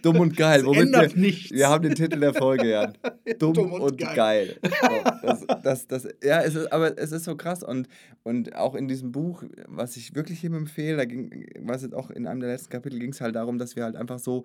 [0.00, 0.58] Dumm und geil.
[0.58, 1.50] Das Womit ändert wir, nichts.
[1.50, 2.96] Wir haben den Titel der Folge, Jan.
[3.38, 4.14] Dumm, Dumm und und, geil.
[4.14, 4.56] geil.
[4.62, 7.62] So, das, das, das, ja, es ist, aber es ist so krass.
[7.62, 7.88] Und,
[8.22, 12.10] und auch in diesem Buch, was ich wirklich jedem empfehle, da ging, was jetzt auch
[12.10, 14.44] in einem der letzten Kapitel ging es halt darum, dass wir halt einfach so,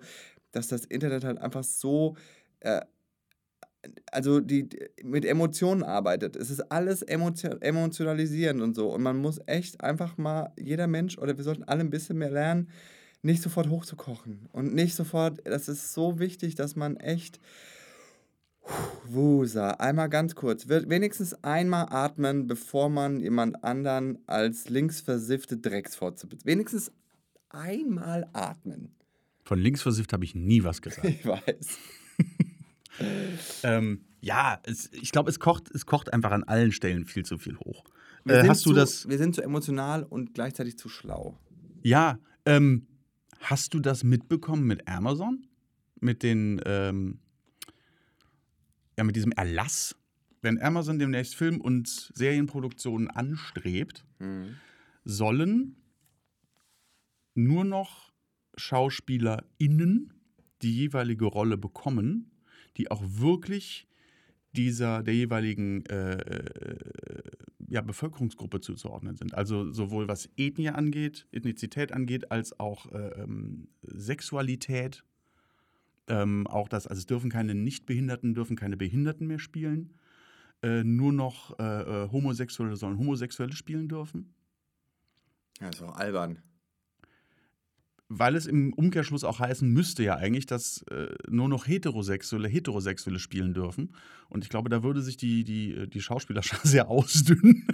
[0.52, 2.16] dass das Internet halt einfach so.
[2.60, 2.82] Äh,
[4.10, 4.68] also die
[5.02, 6.36] mit Emotionen arbeitet.
[6.36, 8.92] Es ist alles emotio emotionalisierend und so.
[8.92, 12.30] Und man muss echt einfach mal, jeder Mensch, oder wir sollten alle ein bisschen mehr
[12.30, 12.68] lernen,
[13.22, 14.48] nicht sofort hochzukochen.
[14.52, 17.40] Und nicht sofort, das ist so wichtig, dass man echt.
[19.06, 20.68] Wusa, einmal ganz kurz.
[20.68, 26.28] Wenigstens einmal atmen, bevor man jemand anderen als linksversiffte Drecksfotze.
[26.44, 26.92] Wenigstens
[27.48, 28.94] einmal atmen.
[29.44, 31.08] Von links versifft habe ich nie was gesagt.
[31.08, 31.78] Ich weiß.
[33.62, 37.38] ähm, ja, es, ich glaube, es kocht, es kocht einfach an allen Stellen viel zu
[37.38, 37.84] viel hoch.
[38.24, 39.08] Wir Äh, sind hast du zu, das?
[39.08, 41.38] Wir sind zu emotional und gleichzeitig zu schlau.
[41.82, 42.86] Ja, ähm,
[43.40, 45.46] hast du das mitbekommen mit Amazon?
[46.00, 47.20] Mit den, ähm,
[48.96, 49.94] ja, mit diesem Erlass?
[50.42, 54.56] Wenn Amazon demnächst Film- und Serienproduktionen anstrebt, Mhm.
[55.04, 55.76] sollen
[57.34, 58.12] nur noch
[58.56, 60.12] SchauspielerInnen
[60.62, 62.30] die jeweilige Rolle bekommen,
[62.76, 63.88] die auch wirklich
[64.56, 66.78] dieser der jeweiligen äh, äh,
[67.68, 69.34] ja, Bevölkerungsgruppe zuzuordnen sind.
[69.34, 75.04] Also sowohl was Ethnie angeht, Ethnizität angeht, als auch äh, ähm, Sexualität.
[76.08, 79.94] Ähm, auch das, also es dürfen keine Nichtbehinderten, dürfen keine Behinderten mehr spielen.
[80.62, 84.34] Äh, nur noch äh, äh, Homosexuelle sollen Homosexuelle spielen dürfen.
[85.60, 86.42] Ja, ist auch albern.
[88.08, 93.18] Weil es im Umkehrschluss auch heißen müsste ja eigentlich, dass äh, nur noch Heterosexuelle Heterosexuelle
[93.18, 93.94] spielen dürfen.
[94.28, 97.66] Und ich glaube, da würde sich die, die, die Schauspielerschaft sehr ausdünnen.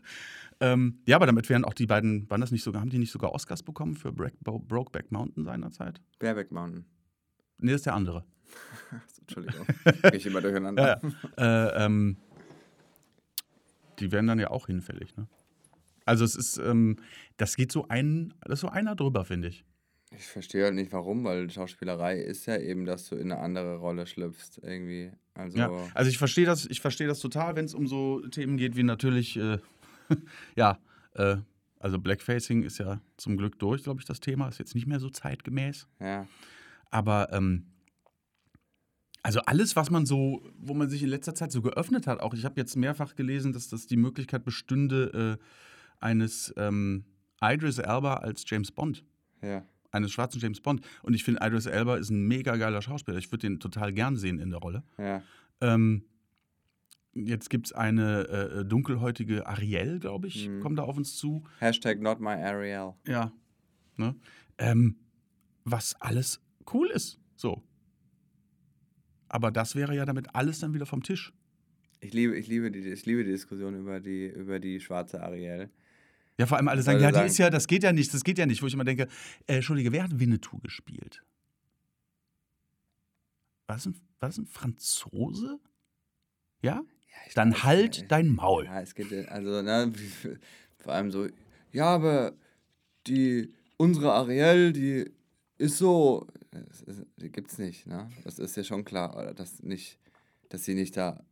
[0.60, 3.12] ähm, ja, aber damit wären auch die beiden, waren das nicht sogar, haben die nicht
[3.12, 6.00] sogar Oscars bekommen für Break, Brokeback Mountain seinerzeit?
[6.18, 6.84] Bareback Mountain.
[7.58, 8.24] Nee, das ist der andere.
[9.20, 9.66] Entschuldigung,
[10.12, 11.00] ich immer durcheinander.
[11.36, 12.16] Ja, äh, ähm,
[13.98, 15.28] die werden dann ja auch hinfällig, ne?
[16.06, 16.96] Also es ist, ähm,
[17.36, 19.64] das geht so ein, das ist so einer drüber, finde ich.
[20.16, 23.76] Ich verstehe halt nicht warum, weil Schauspielerei ist ja eben, dass du in eine andere
[23.76, 25.12] Rolle schlüpfst irgendwie.
[25.34, 28.56] Also, ja, also ich verstehe das, ich verstehe das total, wenn es um so Themen
[28.56, 29.58] geht wie natürlich, äh,
[30.56, 30.78] ja,
[31.14, 31.36] äh,
[31.78, 34.48] also Blackfacing ist ja zum Glück durch, glaube ich, das Thema.
[34.48, 35.86] Ist jetzt nicht mehr so zeitgemäß.
[36.00, 36.26] Ja.
[36.90, 37.66] Aber ähm,
[39.22, 42.34] also alles, was man so, wo man sich in letzter Zeit so geöffnet hat, auch
[42.34, 45.44] ich habe jetzt mehrfach gelesen, dass das die Möglichkeit bestünde, äh,
[46.00, 47.04] eines ähm,
[47.42, 49.04] Idris Elba als James Bond.
[49.42, 49.64] Ja.
[49.92, 50.82] Eines schwarzen James Bond.
[51.02, 53.18] Und ich finde, Idris Elba ist ein mega geiler Schauspieler.
[53.18, 54.84] Ich würde den total gern sehen in der Rolle.
[54.98, 55.22] Ja.
[55.60, 56.04] Ähm,
[57.12, 60.60] jetzt gibt es eine äh, dunkelhäutige Ariel, glaube ich, Mhm.
[60.60, 61.42] kommt da auf uns zu.
[61.58, 62.94] Hashtag not my Ariel.
[63.06, 63.32] Ja.
[63.96, 64.14] Ne?
[64.58, 64.96] Ähm,
[65.64, 66.40] was alles
[66.72, 67.18] cool ist.
[67.36, 67.62] So.
[69.28, 71.32] Aber das wäre ja damit alles dann wieder vom Tisch.
[72.00, 75.70] Ich liebe, ich liebe die, ich liebe die Diskussion über die, über die schwarze Ariel.
[76.40, 78.14] Ja, vor allem alle sagen, Alle ja, die sagen- ist ja, das geht ja nicht,
[78.14, 78.62] das geht ja nicht.
[78.62, 79.08] Wo ich immer denke,
[79.46, 81.22] äh, Entschuldige, wer hat Winnetou gespielt?
[83.66, 85.60] War das ein, war das ein Franzose?
[86.62, 86.76] Ja?
[86.76, 88.64] Ja, Dann weiß, halt äh, dein Maul.
[88.64, 89.92] Ja, es geht, ja- also, ne,
[90.78, 91.28] vor allem so,
[91.72, 92.32] ja, aber
[93.06, 95.10] die, unsere Ariel, die
[95.58, 98.10] ist so, das ist, die gibt's nicht, ne?
[98.24, 99.34] Das ist ja schon klar?
[99.34, 99.98] Dass nicht,
[100.48, 101.22] dass sie nicht da,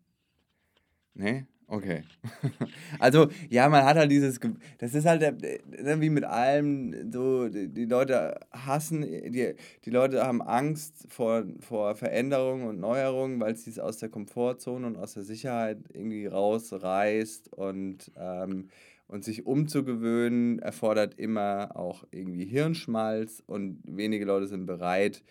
[1.15, 1.47] ne?
[1.71, 2.03] Okay.
[2.99, 7.49] also, ja, man hat halt dieses, Ge- das ist halt der, wie mit allem, so,
[7.51, 9.55] die, Leute hassen, die,
[9.85, 14.87] die Leute haben Angst vor, vor Veränderungen und Neuerungen, weil sie es aus der Komfortzone
[14.87, 18.69] und aus der Sicherheit irgendwie rausreißt und, ähm,
[19.07, 25.23] und sich umzugewöhnen erfordert immer auch irgendwie Hirnschmalz und wenige Leute sind bereit,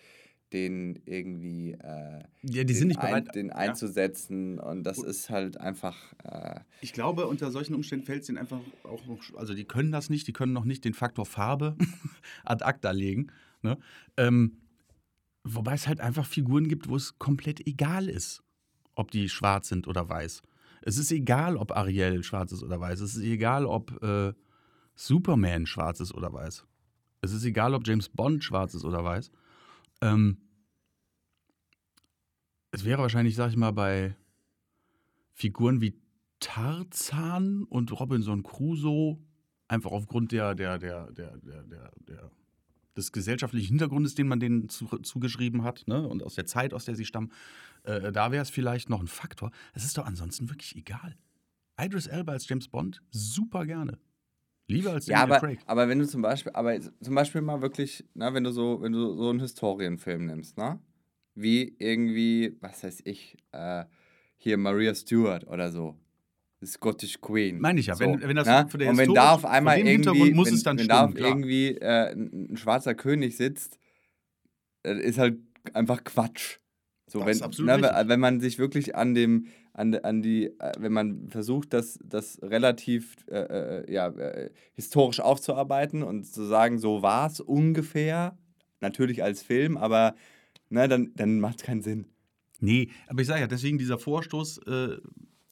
[0.52, 3.34] den irgendwie äh, Ja, die den, sind nicht ein, bereit.
[3.34, 3.54] den ja.
[3.54, 8.38] einzusetzen und das ist halt einfach äh, Ich glaube, unter solchen Umständen fällt es ihnen
[8.38, 11.76] einfach auch noch, also die können das nicht, die können noch nicht den Faktor Farbe
[12.44, 13.30] ad acta legen.
[13.62, 13.78] Ne?
[14.16, 14.58] Ähm,
[15.44, 18.42] wobei es halt einfach Figuren gibt, wo es komplett egal ist,
[18.94, 20.42] ob die schwarz sind oder weiß.
[20.82, 23.00] Es ist egal, ob Ariel schwarz ist oder weiß.
[23.00, 24.32] Es ist egal, ob äh,
[24.94, 26.64] Superman schwarz ist oder weiß.
[27.20, 29.30] Es ist egal, ob James Bond schwarz ist oder weiß.
[30.00, 30.38] Ähm,
[32.70, 34.16] es wäre wahrscheinlich, sag ich mal, bei
[35.32, 36.00] Figuren wie
[36.40, 39.18] Tarzan und Robinson Crusoe
[39.66, 42.30] einfach aufgrund der, der, der, der, der, der, der
[42.98, 46.06] des gesellschaftlichen Hintergrundes, den man denen zu, zugeschrieben hat, ne?
[46.06, 47.32] und aus der Zeit, aus der sie stammen,
[47.84, 49.50] äh, da wäre es vielleicht noch ein Faktor.
[49.72, 51.16] Es ist doch ansonsten wirklich egal.
[51.80, 53.98] Idris Elba als James Bond, super gerne.
[54.68, 55.58] Lieber als Ja, Daniel aber, Craig.
[55.66, 58.92] aber wenn du zum Beispiel, aber zum Beispiel mal wirklich, na, wenn du so, wenn
[58.92, 60.78] du so einen Historienfilm nimmst, ne?
[61.34, 63.84] Wie irgendwie, was weiß ich, äh,
[64.36, 65.96] hier Maria Stewart oder so.
[66.64, 67.60] Scottish Queen.
[67.60, 68.66] Meine ich ja, so, wenn- wenn das ne?
[68.68, 71.12] für der Und wenn da auf einmal irgendwie, muss wenn, es dann wenn da stimmen,
[71.12, 71.28] auf klar.
[71.30, 73.78] irgendwie äh, ein, schwarzer König sitzt,
[74.82, 75.38] äh, ist halt
[75.72, 76.58] einfach Quatsch.
[77.06, 79.46] So, Das wenn, ist absolut ne, wenn man sich wirklich an dem,
[79.78, 85.20] an, an die, äh, wenn man versucht, das, das relativ äh, äh, ja, äh, historisch
[85.20, 88.36] aufzuarbeiten und zu sagen, so war es ungefähr,
[88.80, 90.14] natürlich als Film, aber
[90.68, 92.06] ne, dann, dann macht es keinen Sinn.
[92.60, 94.96] Nee, aber ich sage ja, deswegen dieser Vorstoß, äh,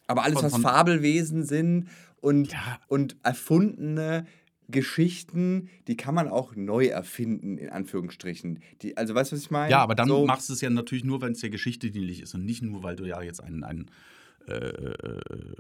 [0.09, 1.89] Aber alles, was Fabelwesen sind
[2.21, 2.81] und, Ja.
[2.89, 4.27] und erfundene
[4.69, 8.59] Geschichten, die kann man auch neu erfinden, in Anführungsstrichen.
[8.83, 9.71] Die, also weißt du, was ich meine?
[9.71, 12.23] Ja, aber dann so, machst du es ja natürlich nur, wenn es der Geschichte dienlich
[12.23, 13.87] ist und nicht nur, weil du ja jetzt einen, einen,
[14.48, 15.56] äh, äh,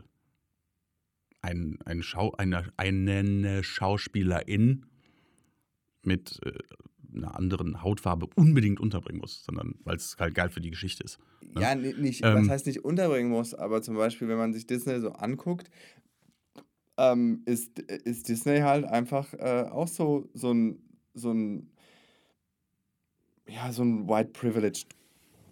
[1.42, 4.86] einen, einen Schau, eine, eine Schauspielerin
[6.02, 6.52] mit äh,
[7.16, 11.18] einer anderen Hautfarbe unbedingt unterbringen musst, sondern weil es halt geil für die Geschichte ist.
[11.54, 11.60] ne?
[11.62, 14.66] Ja, ni- nicht, Ähm, was heißt nicht unterbringen muss, aber zum Beispiel, wenn man sich
[14.66, 15.70] Disney so anguckt,
[16.98, 20.78] ähm, ist, ist Disney halt einfach äh, auch so, so ein,
[21.14, 21.70] so ein,
[23.48, 24.84] ja, so ein White Privilege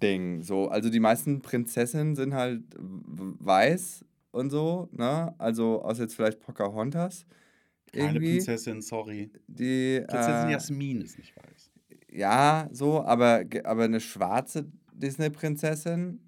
[0.04, 0.42] Ding.
[0.42, 0.68] So.
[0.68, 5.34] Also die meisten Prinzessinnen sind halt weiß und so, ne?
[5.38, 7.26] Also außer jetzt vielleicht Pocahontas.
[7.92, 8.18] Keine.
[8.18, 9.30] Prinzessin, sorry.
[9.46, 11.70] Die, Prinzessin äh, Jasmin ist nicht weiß.
[12.10, 16.20] ja, so, aber, aber eine schwarze Disney-Prinzessin,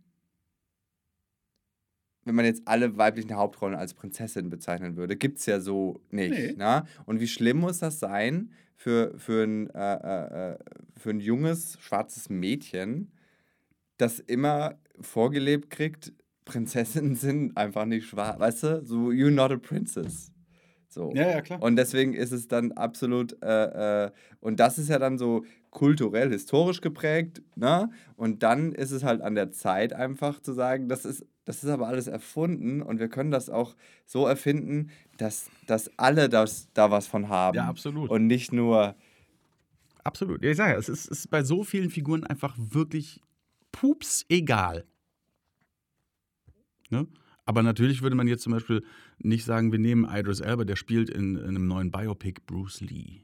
[2.24, 6.30] wenn man jetzt alle weiblichen Hauptrollen als Prinzessin bezeichnen würde, gibt es ja so nicht.
[6.30, 6.52] Nee.
[6.56, 6.84] Ne?
[7.04, 10.58] Und wie schlimm muss das sein für, für, ein, äh, äh, äh,
[10.96, 13.12] für ein junges, schwarzes Mädchen,
[13.96, 16.12] das immer vorgelebt kriegt,
[16.44, 18.38] Prinzessinnen sind einfach nicht schwarz.
[18.38, 20.32] Weißt du, so, you're not a princess.
[20.88, 21.12] So.
[21.14, 21.62] Ja, ja, klar.
[21.62, 26.30] Und deswegen ist es dann absolut, äh, äh, und das ist ja dann so kulturell,
[26.30, 27.90] historisch geprägt, ne?
[28.16, 31.68] Und dann ist es halt an der Zeit einfach zu sagen, das ist, das ist
[31.68, 33.76] aber alles erfunden und wir können das auch
[34.06, 34.88] so erfinden,
[35.18, 37.56] dass, dass alle das, da was von haben.
[37.56, 38.08] Ja, absolut.
[38.08, 38.94] Und nicht nur,
[40.02, 40.44] Absolut.
[40.44, 43.20] Ja, ich sage ja, es ist, es ist bei so vielen Figuren einfach wirklich
[43.76, 44.86] pups egal.
[46.88, 47.06] Ne?
[47.44, 48.82] Aber natürlich würde man jetzt zum Beispiel
[49.18, 53.20] nicht sagen, wir nehmen Idris Elba, der spielt in, in einem neuen Biopic Bruce Lee.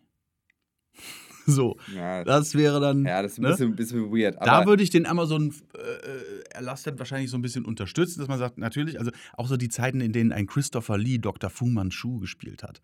[1.47, 3.05] so, ja, das wäre dann.
[3.07, 3.49] ja das ist ein ne?
[3.49, 4.37] bisschen, bisschen weird.
[4.41, 8.59] Da würde ich den Amazon äh, dann wahrscheinlich so ein bisschen unterstützen, dass man sagt,
[8.59, 11.49] natürlich, also auch so die Zeiten, in denen ein Christopher Lee Dr.
[11.49, 12.83] Fu Manchu gespielt hat.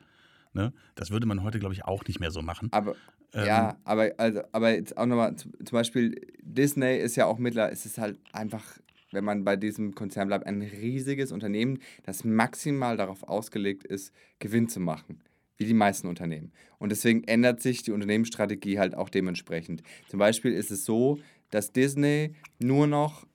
[0.53, 0.73] Ne?
[0.95, 2.69] Das würde man heute, glaube ich, auch nicht mehr so machen.
[2.73, 2.97] Aber
[3.35, 7.73] Ähm, ja, aber also, aber jetzt auch nochmal, zum Beispiel Disney ist ja auch mittlerweile,
[7.73, 8.79] es ist halt einfach,
[9.13, 14.69] wenn man bei diesem Konzern bleibt, ein riesiges Unternehmen, das maximal darauf ausgelegt ist, Gewinn
[14.69, 15.23] zu machen.
[15.61, 16.53] Wie die meisten Unternehmen.
[16.79, 19.83] Und deswegen ändert sich die Unternehmensstrategie halt auch dementsprechend.
[20.07, 21.19] Zum Beispiel ist es so,
[21.51, 23.27] dass Disney nur noch,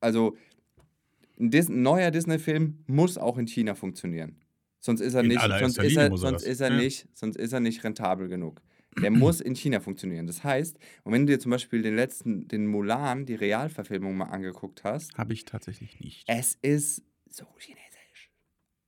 [0.00, 0.36] also
[1.38, 4.36] ein, Dis ein neuer Disney-Film muss auch in China funktionieren.
[4.84, 6.76] Sonst ist er In nicht, sonst ist er, sonst ist er Ja.
[6.76, 8.60] nicht, sonst ist er nicht rentabel genug.
[9.00, 10.26] Der muss in China funktionieren.
[10.26, 14.26] Das heißt, und wenn du dir zum Beispiel den letzten, den Mulan, die Realverfilmung mal
[14.26, 16.24] angeguckt hast, Habe ich tatsächlich nicht.
[16.26, 18.30] es ist so chinesisch.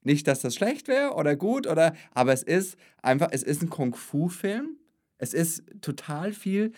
[0.03, 3.71] Nicht, dass das schlecht wäre oder gut, oder, aber es ist einfach, es ist ein
[3.71, 4.77] Kung-Fu-Film.
[5.17, 6.73] Es ist total viel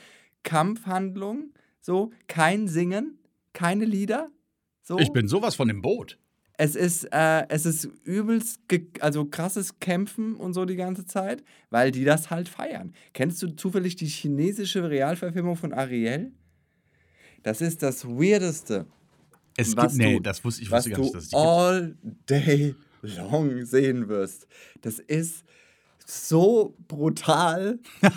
[0.45, 3.19] Kampfhandlung, so, kein Singen,
[3.53, 4.29] keine Lieder.
[4.83, 4.97] So.
[5.01, 6.19] Ich bin sowas von im Boot.
[6.61, 8.61] Es ist, äh, es ist übelst,
[9.01, 12.93] also krasses Kämpfen und so die ganze Zeit, weil die das halt feiern.
[13.15, 16.33] Kennst du zufällig die chinesische Realverfilmung von Ariel?
[17.45, 18.87] Das ist das Weirdeste,
[19.57, 21.47] Es Was gibt, nee, du- das wusste ich wusste gar nicht, dass es die gibt.
[21.47, 21.97] all
[22.29, 24.49] day long sehen wirst.
[24.83, 25.45] Das ist
[26.05, 27.79] so brutal.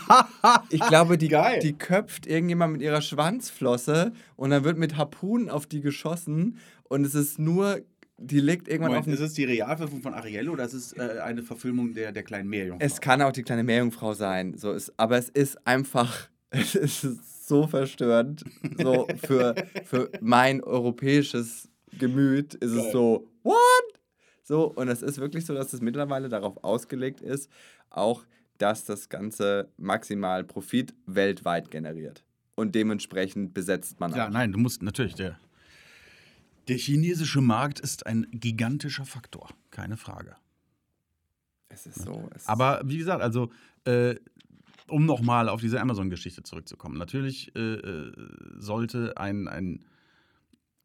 [0.71, 1.59] Ich glaube, die, Geil.
[1.61, 6.57] die köpft irgendjemand mit ihrer Schwanzflosse und dann wird mit Harpunen auf die geschossen
[6.89, 7.81] und es ist nur,
[8.21, 11.19] die liegt irgendwann auf dem ist es die Realverfilmung von Ariel oder ist es äh,
[11.23, 12.85] eine Verfilmung der, der kleinen Meerjungfrau?
[12.85, 17.47] Es kann auch die kleine Meerjungfrau sein, so ist, aber es ist einfach, es ist
[17.47, 18.43] so verstörend.
[18.77, 19.55] So für,
[19.85, 22.91] für mein europäisches Gemüt ist es Geil.
[22.91, 23.55] so, what?
[24.43, 27.49] So, und es ist wirklich so, dass es mittlerweile darauf ausgelegt ist,
[27.89, 28.25] auch,
[28.57, 32.23] dass das Ganze maximal Profit weltweit generiert.
[32.55, 34.31] Und dementsprechend besetzt man Ja, auch.
[34.31, 35.39] nein, du musst natürlich, der,
[36.71, 40.37] der chinesische Markt ist ein gigantischer Faktor, keine Frage.
[41.67, 42.29] Es ist so.
[42.33, 43.51] Es Aber wie gesagt, also,
[43.83, 44.15] äh,
[44.87, 46.97] um nochmal auf diese Amazon-Geschichte zurückzukommen.
[46.97, 48.13] Natürlich äh, äh,
[48.55, 49.83] sollte ein, ein,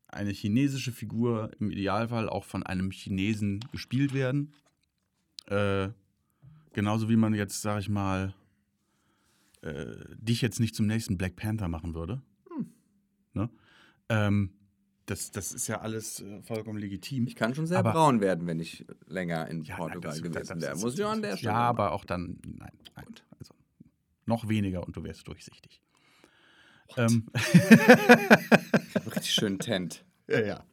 [0.08, 4.54] eine chinesische Figur im Idealfall auch von einem Chinesen gespielt werden.
[5.46, 5.90] Äh,
[6.72, 8.34] genauso wie man jetzt, sag ich mal,
[9.60, 12.22] äh, dich jetzt nicht zum nächsten Black Panther machen würde.
[13.34, 13.48] Ne?
[14.08, 14.55] Ähm,
[15.06, 17.26] das, das ist ja alles äh, vollkommen legitim.
[17.26, 20.32] ich kann schon sehr aber- braun werden, wenn ich länger in Ja, Portugal nein, das-
[20.32, 20.76] gewesen das- wäre.
[20.78, 23.06] Muss ich an der Ja, Stelle aber auch dann, nein, nein.
[23.38, 23.54] Also
[24.26, 25.80] noch weniger und du wärst durchsichtig.
[26.96, 27.26] Ähm.
[29.06, 30.04] Richtig schön tent.
[30.28, 30.64] ja, ja.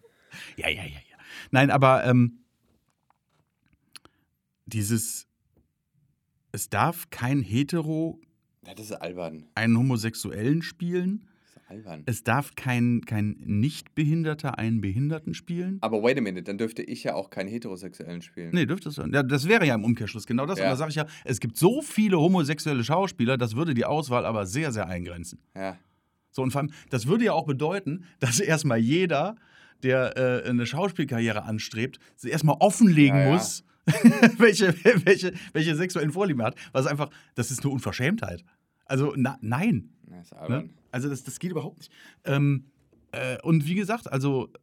[0.57, 1.17] Ja, ja, ja, ja.
[1.51, 2.39] Nein, aber ähm,
[4.65, 5.27] dieses,
[6.51, 8.19] es darf kein Hetero
[8.65, 9.47] Ja, das ist albern.
[9.55, 11.27] einen Homosexuellen spielen,
[11.73, 12.03] albern.
[12.05, 15.77] es darf kein, kein Nichtbehinderter einen Behinderten spielen.
[15.81, 18.51] Aber wait a minute, dann dürfte ich ja auch keinen Heterosexuellen spielen.
[18.53, 20.59] Nee, dürfte es ja, Das wäre ja im Umkehrschluss genau das.
[20.59, 20.65] Ja.
[20.65, 24.25] Und da sage ich ja, es gibt so viele homosexuelle Schauspieler, das würde die Auswahl
[24.25, 25.39] aber sehr, sehr eingrenzen.
[25.55, 25.77] Ja.
[26.31, 29.35] So, und vor allem, das würde ja auch bedeuten, dass erstmal jeder,
[29.83, 33.31] der äh, eine Schauspielkarriere anstrebt, sie erstmal offenlegen ja.
[33.31, 33.63] muss,
[34.37, 34.73] welche,
[35.05, 36.55] welche, welche sexuellen Vorlieben er hat.
[36.71, 38.45] Was einfach, das ist eine Unverschämtheit.
[38.93, 39.89] Also, na, nein.
[40.05, 40.69] Das Ne?
[40.91, 41.91] Also, das, das geht überhaupt nicht.
[42.25, 42.65] Ähm,
[43.11, 44.53] äh, und wie gesagt, also,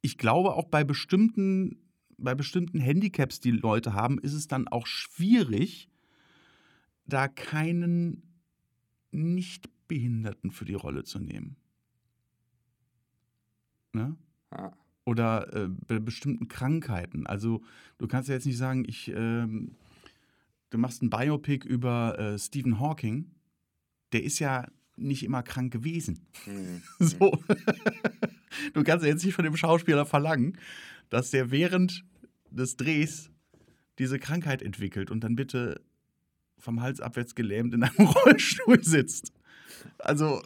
[0.00, 1.76] ich glaube auch bei bestimmten,
[2.16, 5.90] bei bestimmten Handicaps, die Leute haben, ist es dann auch schwierig,
[7.04, 8.22] da keinen
[9.10, 11.56] Nichtbehinderten für die Rolle zu nehmen.
[13.92, 14.16] Ne?
[14.50, 14.72] Ja.
[15.04, 17.26] Oder äh, bei bestimmten Krankheiten.
[17.26, 17.62] Also,
[17.98, 19.76] du kannst ja jetzt nicht sagen, ich, ähm,
[20.76, 23.30] du machst ein Biopic über äh, Stephen Hawking.
[24.12, 26.26] Der ist ja nicht immer krank gewesen.
[26.44, 26.82] Hm.
[27.00, 27.38] So.
[28.74, 30.58] du kannst ja jetzt nicht von dem Schauspieler verlangen,
[31.10, 32.04] dass der während
[32.50, 33.30] des Drehs
[33.98, 35.80] diese Krankheit entwickelt und dann bitte
[36.58, 39.32] vom Hals abwärts gelähmt in einem Rollstuhl sitzt.
[39.98, 40.42] Also,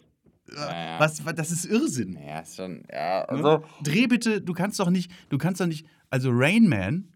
[0.49, 1.01] äh, Naja.
[1.01, 2.19] was, was, das ist Irrsinn.
[2.25, 3.29] Ja, ist schon, ja, Ne?
[3.31, 3.65] also.
[3.83, 7.09] Dreh bitte, du kannst doch nicht, du kannst doch nicht, also Rain Man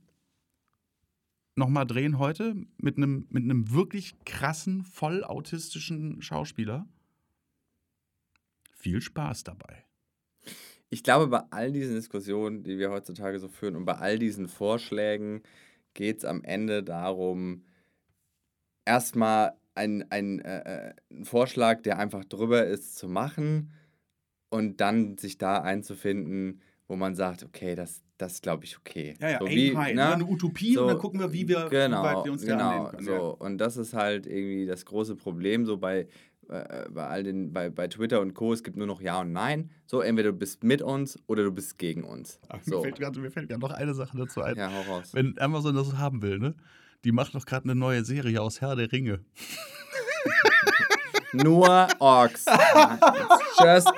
[1.56, 6.86] nochmal drehen heute mit einem mit einem wirklich krassen, voll autistischen Schauspieler.
[8.72, 9.84] Viel Spaß dabei.
[10.90, 14.48] Ich glaube, bei all diesen Diskussionen, die wir heutzutage so führen und bei all diesen
[14.48, 15.42] Vorschlägen
[15.94, 17.64] geht es am Ende darum,
[18.84, 23.72] erstmal ein, ein, äh, äh, einen Vorschlag, der einfach drüber ist, zu machen
[24.50, 29.14] und dann sich da einzufinden, wo man sagt, okay, das, das glaube ich okay.
[29.40, 30.14] so wie, high, ne?
[30.14, 32.52] eine Utopie So, und dann gucken wir, wie wir, genau, wie weit wir uns da
[32.52, 33.04] genau, können.
[33.04, 33.36] so.
[33.38, 36.08] Und das ist halt irgendwie das große Problem, so bei,
[36.48, 38.52] äh, bei all den, bei, bei Twitter und Co.
[38.52, 39.70] Es gibt nur noch Ja und Nein.
[39.86, 42.38] So, entweder du bist mit uns oder du bist gegen uns.
[42.52, 42.60] Ja.
[42.62, 42.76] So.
[42.76, 44.56] Mir fällt gerade mir fällt grad noch eine Sache dazu ein.
[44.56, 45.10] Ja, hau raus.
[45.12, 46.54] Wenn Amazon das haben will, ne?
[47.04, 49.20] Die macht doch gerade eine neue Serie aus Herr der Ringe.
[51.32, 52.46] Nur Orks.
[53.60, 53.92] Just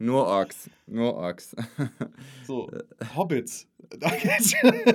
[0.00, 0.68] nur Orks.
[0.86, 1.54] Nur Orks.
[2.46, 2.68] So,
[3.14, 3.66] Hobbits.
[3.98, 4.52] Da geht's,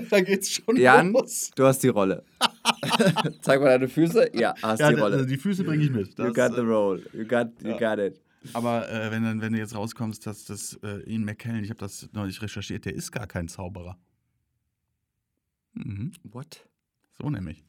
[0.10, 1.52] da geht's schon Jan, los.
[1.56, 2.24] du hast die Rolle.
[3.42, 4.30] Zeig mal deine Füße.
[4.34, 5.26] Ja, hast Ja, die Rolle.
[5.26, 6.08] die Füße bringe ich mit.
[6.08, 7.04] you Das, got the äh, role.
[7.12, 7.96] You got, you ja.
[7.96, 8.22] got it.
[8.54, 11.80] aber äh, wenn, dann- wenn du jetzt rauskommst, dass das äh, Ian McKellen, ich habe
[11.80, 13.98] das neulich recherchiert, der ist gar kein Zauberer.
[15.74, 16.14] Mhm.
[16.24, 16.66] What?
[17.22, 17.66] So nämlich.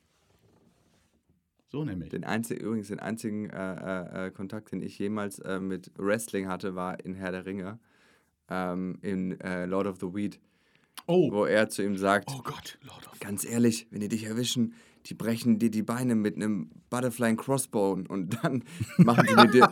[1.77, 2.09] So nämlich.
[2.09, 6.49] Den einzigen, übrigens den einzigen äh, äh, äh, Kontakt, den ich jemals äh, mit Wrestling
[6.49, 7.79] hatte, war in Herr der Ringe.
[8.49, 10.41] Ähm, in äh, Lord of the Weed,
[11.07, 11.31] Oh.
[11.31, 14.73] wo er zu ihm sagt, oh Gott, Lord of ganz ehrlich, wenn die dich erwischen,
[15.07, 18.65] die brechen dir die Beine mit einem Butterfly Crossbone und dann
[18.97, 19.71] machen sie mit dir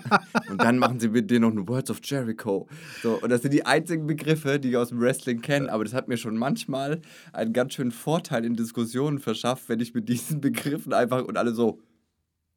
[0.50, 2.68] und dann machen sie mit dir noch ein Words of Jericho.
[3.02, 5.94] So, und das sind die einzigen Begriffe, die ich aus dem Wrestling kenne, aber das
[5.94, 7.00] hat mir schon manchmal
[7.32, 11.54] einen ganz schönen Vorteil in Diskussionen verschafft, wenn ich mit diesen Begriffen einfach und alle
[11.54, 11.80] so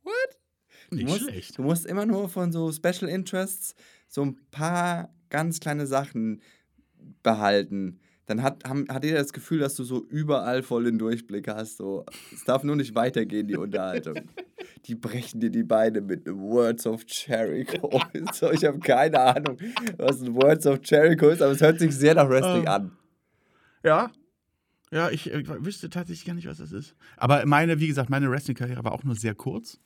[0.08, 0.38] What?
[0.90, 1.58] Du Nicht musst, schlecht.
[1.58, 3.76] du musst immer nur von so Special Interests
[4.08, 6.42] so ein paar ganz kleine Sachen
[7.24, 8.00] behalten.
[8.26, 11.78] Dann hat, haben, hat jeder das Gefühl, dass du so überall voll den Durchblick hast.
[11.78, 12.06] So.
[12.34, 14.16] Es darf nur nicht weitergehen, die Unterhaltung.
[14.86, 18.02] Die brechen dir die Beine mit einem Words of Jericho.
[18.34, 19.58] so, ich habe keine Ahnung,
[19.98, 22.76] was ein Words of Jericho ist, aber es hört sich sehr nach Wrestling Ah.
[22.76, 22.98] an.
[23.84, 24.12] Ja.
[24.92, 26.96] Ja, ich äh, wüsste tatsächlich gar nicht, was das ist.
[27.18, 29.80] Aber meine, wie gesagt, meine Wrestling-Karriere war auch nur sehr kurz.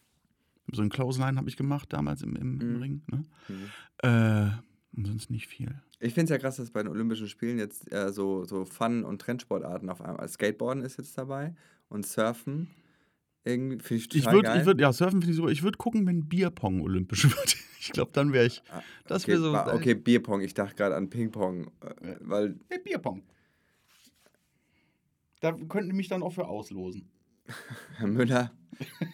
[0.72, 2.82] So ein Clothesline habe ich gemacht damals im, im, im Mhm.
[2.82, 3.02] Ring.
[3.12, 3.24] Ne?
[3.50, 3.70] Mhm.
[4.04, 4.52] Äh,
[4.98, 5.74] und sonst nicht viel.
[6.00, 9.04] Ich finde es ja krass, dass bei den Olympischen Spielen jetzt äh, so, so Fun-
[9.04, 10.28] und Trendsportarten auf einmal.
[10.28, 11.56] Skateboarden ist jetzt dabei
[11.90, 12.70] und Surfen.
[13.44, 14.60] Irgendwie finde ich total Ich würde, geil.
[14.60, 15.48] ich würd, ja, Surfen finde ich so.
[15.48, 17.56] Ich würde gucken, wenn Bierpong olympisch wird.
[17.80, 18.62] Ich glaube, dann wäre ich.
[18.70, 19.74] Ah, Das okay, wäre so.
[19.74, 20.42] okay, Bierpong.
[20.42, 21.68] Ich dachte gerade an Pingpong,
[22.02, 23.24] äh, weil Hey, Bierpong.
[25.40, 27.10] Da könnten mich dann auch für auslosen.
[27.98, 28.52] Herr Müller,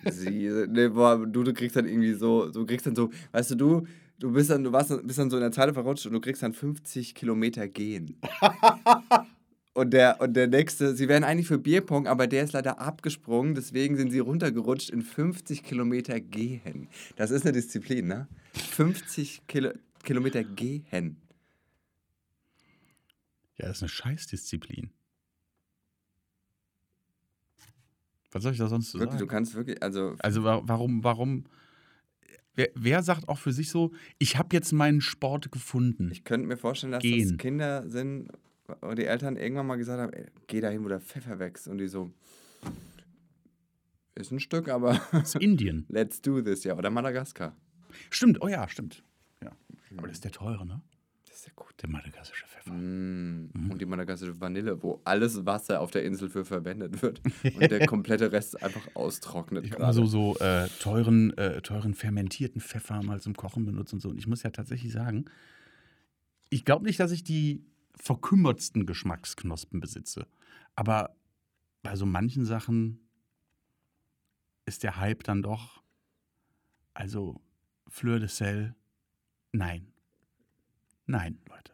[0.09, 3.55] Sie, nee, boah, du, du kriegst dann irgendwie so, du kriegst dann so, weißt du,
[3.55, 3.87] du,
[4.19, 6.43] du bist dann, du warst, bist dann so in der Zeile verrutscht und du kriegst
[6.43, 8.17] dann 50 Kilometer gehen.
[9.73, 13.53] Und der, und der nächste, sie wären eigentlich für Bierpong, aber der ist leider abgesprungen,
[13.53, 16.87] deswegen sind sie runtergerutscht in 50 Kilometer gehen.
[17.15, 18.27] Das ist eine Disziplin, ne?
[18.53, 19.69] 50 Kilo,
[20.03, 21.17] Kilometer gehen.
[23.59, 24.89] Ja, das ist eine Scheißdisziplin.
[28.37, 29.29] Was soll ich da sonst so Wirklich, du sagen?
[29.29, 31.45] kannst wirklich, also Also wa- warum, warum?
[32.55, 36.09] Wer, wer sagt auch für sich so, ich habe jetzt meinen Sport gefunden?
[36.11, 37.29] Ich könnte mir vorstellen, dass Gehen.
[37.29, 38.29] das Kinder sind,
[38.81, 41.67] wo die Eltern irgendwann mal gesagt haben, ey, geh dahin, wo der Pfeffer wächst.
[41.67, 42.11] Und die so,
[44.15, 45.85] ist ein Stück, aber ist Indien.
[45.89, 46.75] let's do this, ja.
[46.75, 47.55] Oder Madagaskar.
[48.09, 49.03] Stimmt, oh ja, stimmt.
[49.43, 49.51] Ja.
[49.97, 50.81] Aber das ist der teure, ne?
[51.47, 51.81] Das ist ja gut.
[51.81, 52.73] Der madagassische Pfeffer.
[52.73, 53.69] Mm.
[53.69, 57.85] Und die madagassische Vanille, wo alles Wasser auf der Insel für verwendet wird und der
[57.85, 59.65] komplette Rest einfach austrocknet.
[59.65, 64.01] Ich habe so, so äh, teuren, äh, teuren fermentierten Pfeffer mal zum Kochen benutzt und
[64.01, 64.09] so.
[64.09, 65.25] Und ich muss ja tatsächlich sagen,
[66.49, 67.63] ich glaube nicht, dass ich die
[67.95, 70.27] verkümmertsten Geschmacksknospen besitze.
[70.75, 71.15] Aber
[71.81, 72.99] bei so manchen Sachen
[74.65, 75.81] ist der Hype dann doch,
[76.93, 77.39] also
[77.87, 78.75] Fleur de Sel,
[79.51, 79.87] nein.
[81.07, 81.73] Nein, Leute.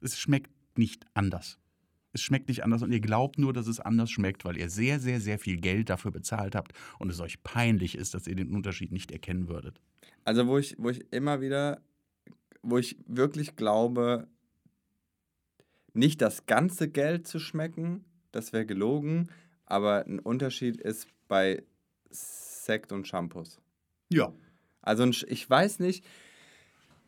[0.00, 1.58] Es schmeckt nicht anders.
[2.12, 4.98] Es schmeckt nicht anders und ihr glaubt nur, dass es anders schmeckt, weil ihr sehr,
[4.98, 8.54] sehr, sehr viel Geld dafür bezahlt habt und es euch peinlich ist, dass ihr den
[8.54, 9.80] Unterschied nicht erkennen würdet.
[10.24, 11.80] Also wo ich, wo ich immer wieder,
[12.62, 14.26] wo ich wirklich glaube,
[15.92, 19.28] nicht das ganze Geld zu schmecken, das wäre gelogen,
[19.66, 21.62] aber ein Unterschied ist bei
[22.10, 23.60] Sekt und Shampoos.
[24.10, 24.32] Ja.
[24.82, 26.04] Also ich weiß nicht,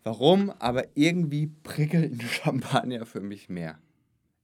[0.05, 3.79] warum, aber irgendwie prickelt ein Champagner für mich mehr.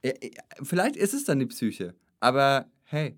[0.05, 0.31] Ja, ja,
[0.63, 3.17] Vielleicht ist es dann die Psyche, aber hey.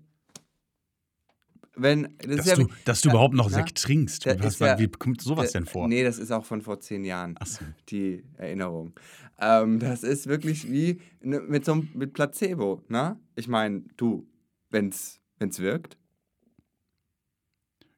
[1.75, 4.25] Wenn, das Dass, ist ja, du, dass du überhaupt noch na, Sekt trinkst.
[4.59, 5.87] mal, ja- wie kommt sowas Da- denn vor?
[5.87, 7.35] Nee, das ist auch von vor zehn Jahren.
[7.45, 7.63] So.
[7.89, 8.93] Die Erinnerung.
[9.39, 13.17] Ähm, das ist wirklich wie ne, mit so einem mit Placebo, ne?
[13.35, 14.27] Ich meine, du,
[14.69, 15.97] wenn's, wenn's wirkt.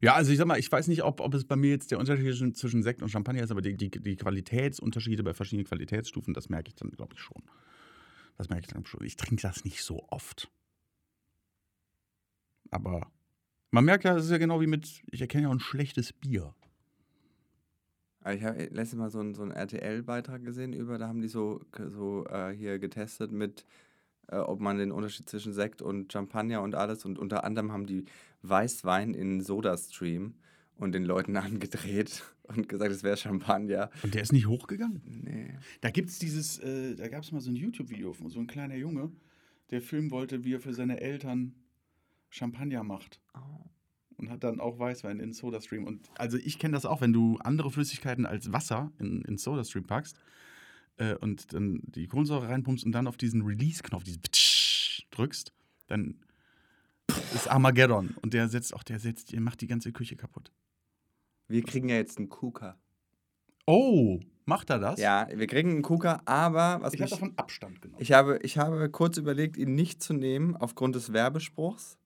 [0.02, 2.00] Ja, also ich sag mal, ich weiß nicht, ob, ob es bei mir jetzt der
[2.00, 6.50] Unterschied zwischen- Sekt und Champagner ist, aber die, die, die Qualitätsunterschiede bei verschiedenen Qualitätsstufen, das
[6.50, 7.44] merke ich dann, glaube ich, schon.
[8.38, 9.04] Das merke ich dann schon.
[9.04, 10.50] Ich trinke das nicht so oft.
[12.72, 13.12] Aber
[13.70, 16.14] man merkt ja, es ist ja genau wie mit, ich erkenne ja auch ein schlechtes
[16.14, 16.56] Bier.
[18.22, 21.28] Aber Ich habe letztes Mal so einen, so einen RTL-Beitrag gesehen über, da haben die
[21.28, 23.66] so, so äh, hier getestet mit,
[24.32, 27.86] äh, ob man den Unterschied zwischen Sekt und Champagner und alles und unter anderem haben
[27.86, 28.06] die
[28.42, 30.36] Weißwein in Soda-Stream
[30.78, 33.92] und den Leuten angedreht und gesagt, es wäre Champagner.
[34.04, 35.02] Und der ist nicht hochgegangen.
[35.24, 35.54] Nee.
[35.82, 38.48] Da gibt es dieses, äh, da gab es mal so ein YouTube-Video von so ein
[38.48, 39.12] kleiner Junge,
[39.70, 41.54] der filmen wollte, wie er für seine Eltern
[42.30, 43.20] Champagner macht.
[44.18, 45.86] Und hat dann auch Weißwein in SodaStream.
[45.86, 49.84] Und also ich kenne das auch, wenn du andere Flüssigkeiten als Wasser in, in SodaStream
[49.84, 50.18] packst
[50.98, 54.22] äh, und dann die Kohlensäure reinpumpst und dann auf diesen Release-Knopf, diesen
[55.12, 55.54] drückst,
[55.88, 56.20] dann
[57.34, 58.16] ist Armageddon.
[58.22, 60.52] Und der setzt auch, der setzt, der macht die ganze Küche kaputt.
[61.48, 62.78] Wir kriegen ja jetzt einen KUKA.
[63.66, 65.00] Oh, macht er das?
[65.00, 68.02] Ja, wir kriegen einen KUKA, aber was Ich habe davon Abstand genommen.
[68.02, 71.98] ich, habe, ich habe kurz überlegt, ihn nicht zu nehmen aufgrund des Werbespruchs.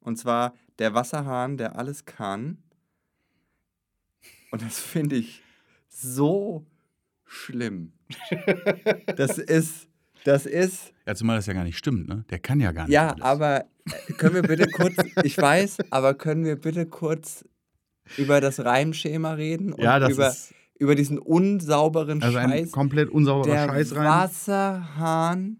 [0.00, 2.62] Und zwar der Wasserhahn, der alles kann.
[4.50, 5.42] Und das finde ich
[5.88, 6.66] so
[7.24, 7.92] schlimm.
[9.16, 9.88] Das ist,
[10.24, 12.24] das ist, ja, zumal das ja gar nicht stimmt, ne?
[12.30, 12.92] Der kann ja gar nicht.
[12.92, 13.22] ja, alles.
[13.22, 17.44] aber äh, können wir bitte kurz, ich weiß, aber können wir bitte kurz
[18.16, 22.72] über das Reimschema reden und Ja, das über, ist über diesen unsauberen also ein Scheiß.
[22.72, 24.04] komplett unsauberer der Scheiß rein.
[24.06, 25.58] Wasserhahn,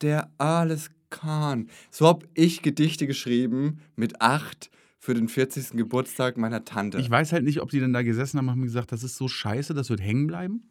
[0.00, 1.68] der alles kann.
[1.90, 5.72] So habe ich Gedichte geschrieben mit acht für den 40.
[5.76, 6.98] Geburtstag meiner Tante.
[6.98, 9.16] Ich weiß halt nicht, ob die denn da gesessen haben und haben gesagt, das ist
[9.16, 10.62] so scheiße, das wird hängen bleiben.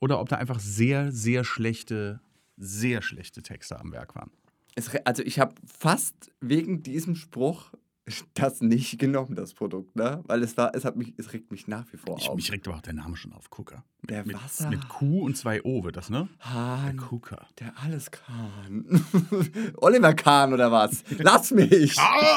[0.00, 2.20] Oder ob da einfach sehr, sehr schlechte,
[2.56, 4.30] sehr schlechte Texte am Werk waren.
[4.74, 7.72] es, also ich habe fast wegen diesem Spruch
[8.34, 10.22] das nicht genommen, das Produkt, ne?
[10.26, 12.36] Weil es war, es hat mich, es regt mich nach wie vor Ich, auf.
[12.36, 13.48] mich regt aber auch der Name schon auf.
[13.58, 16.28] Mit, Der mit, Wasser- mit Q und zwei O wird das, ne?
[16.44, 17.48] Der Hahn, Gucker.
[17.58, 19.04] der alles kann.
[19.78, 21.02] Oliver Kahn oder was?
[21.18, 21.96] Lass mich!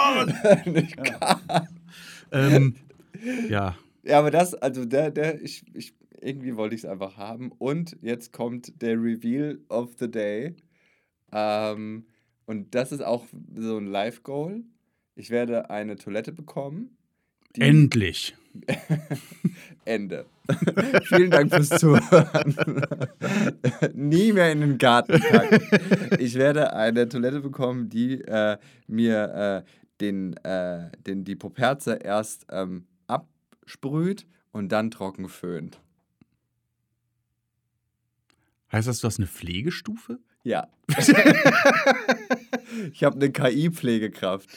[0.66, 1.68] Nicht Kahn.
[2.32, 2.76] ähm,
[3.48, 7.52] ja, Ja, aber das, also der, der, ich, ich, irgendwie wollte ich es einfach haben.
[7.58, 10.56] Und jetzt kommt der Reveal of the Day.
[11.32, 12.06] Ähm,
[12.46, 14.64] und das ist auch so ein Live-Goal.
[15.16, 16.98] Ich werde eine Toilette bekommen.
[17.54, 18.36] Endlich.
[19.86, 20.26] Ende.
[21.04, 22.56] Vielen Dank fürs Zuhören.
[23.94, 25.62] Nie mehr in den Garten packen.
[26.20, 28.58] Ich werde eine Toilette bekommen, die äh,
[28.88, 29.70] mir äh,
[30.02, 35.80] den, äh, den, die Poperze erst ähm, absprüht und dann trocken föhnt.
[38.72, 40.20] Heißt das, du hast eine Pflegestufe?
[40.44, 40.68] Ja.
[42.94, 44.50] ich habe eine KI-Pflegekraft.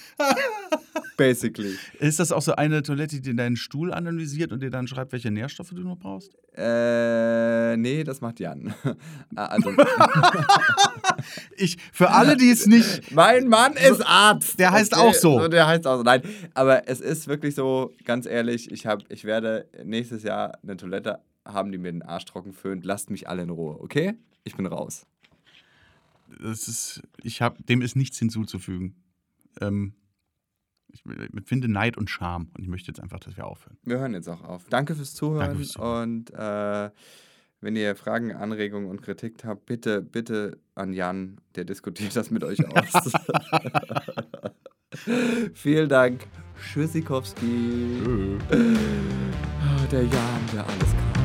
[1.17, 1.77] Basically.
[1.99, 5.31] Ist das auch so eine Toilette, die deinen Stuhl analysiert und dir dann schreibt, welche
[5.31, 6.37] Nährstoffe du noch brauchst?
[6.55, 8.75] Äh, nee, das macht Jan.
[9.35, 9.71] Also,
[11.57, 13.13] Ich, für alle, die es nicht.
[13.13, 14.59] Mein Mann ist Arzt.
[14.59, 15.49] Der heißt auch so.
[15.49, 16.03] Der heißt auch so.
[16.03, 16.23] Nein,
[16.55, 21.21] aber es ist wirklich so, ganz ehrlich, ich, hab, ich werde nächstes Jahr eine Toilette
[21.45, 22.84] haben, die mir den Arsch trocken föhnt.
[22.84, 24.14] Lasst mich alle in Ruhe, okay?
[24.45, 25.07] Ich bin raus.
[26.40, 28.95] Das ist, ich hab, dem ist nichts hinzuzufügen.
[29.61, 29.95] Ähm,
[30.88, 33.78] ich empfinde Neid und Scham und ich möchte jetzt einfach, dass wir aufhören.
[33.84, 34.64] Wir hören jetzt auch auf.
[34.68, 35.40] Danke fürs Zuhören.
[35.40, 36.18] Danke fürs Zuhören.
[36.18, 36.90] Und äh,
[37.61, 42.45] wenn ihr Fragen, Anregungen und Kritik habt, bitte, bitte an Jan, der diskutiert das mit
[42.45, 43.12] euch aus.
[45.55, 46.26] Vielen Dank.
[46.61, 48.38] Tschüssikowski.
[48.51, 51.12] Ah, Der Jan, der alles kann.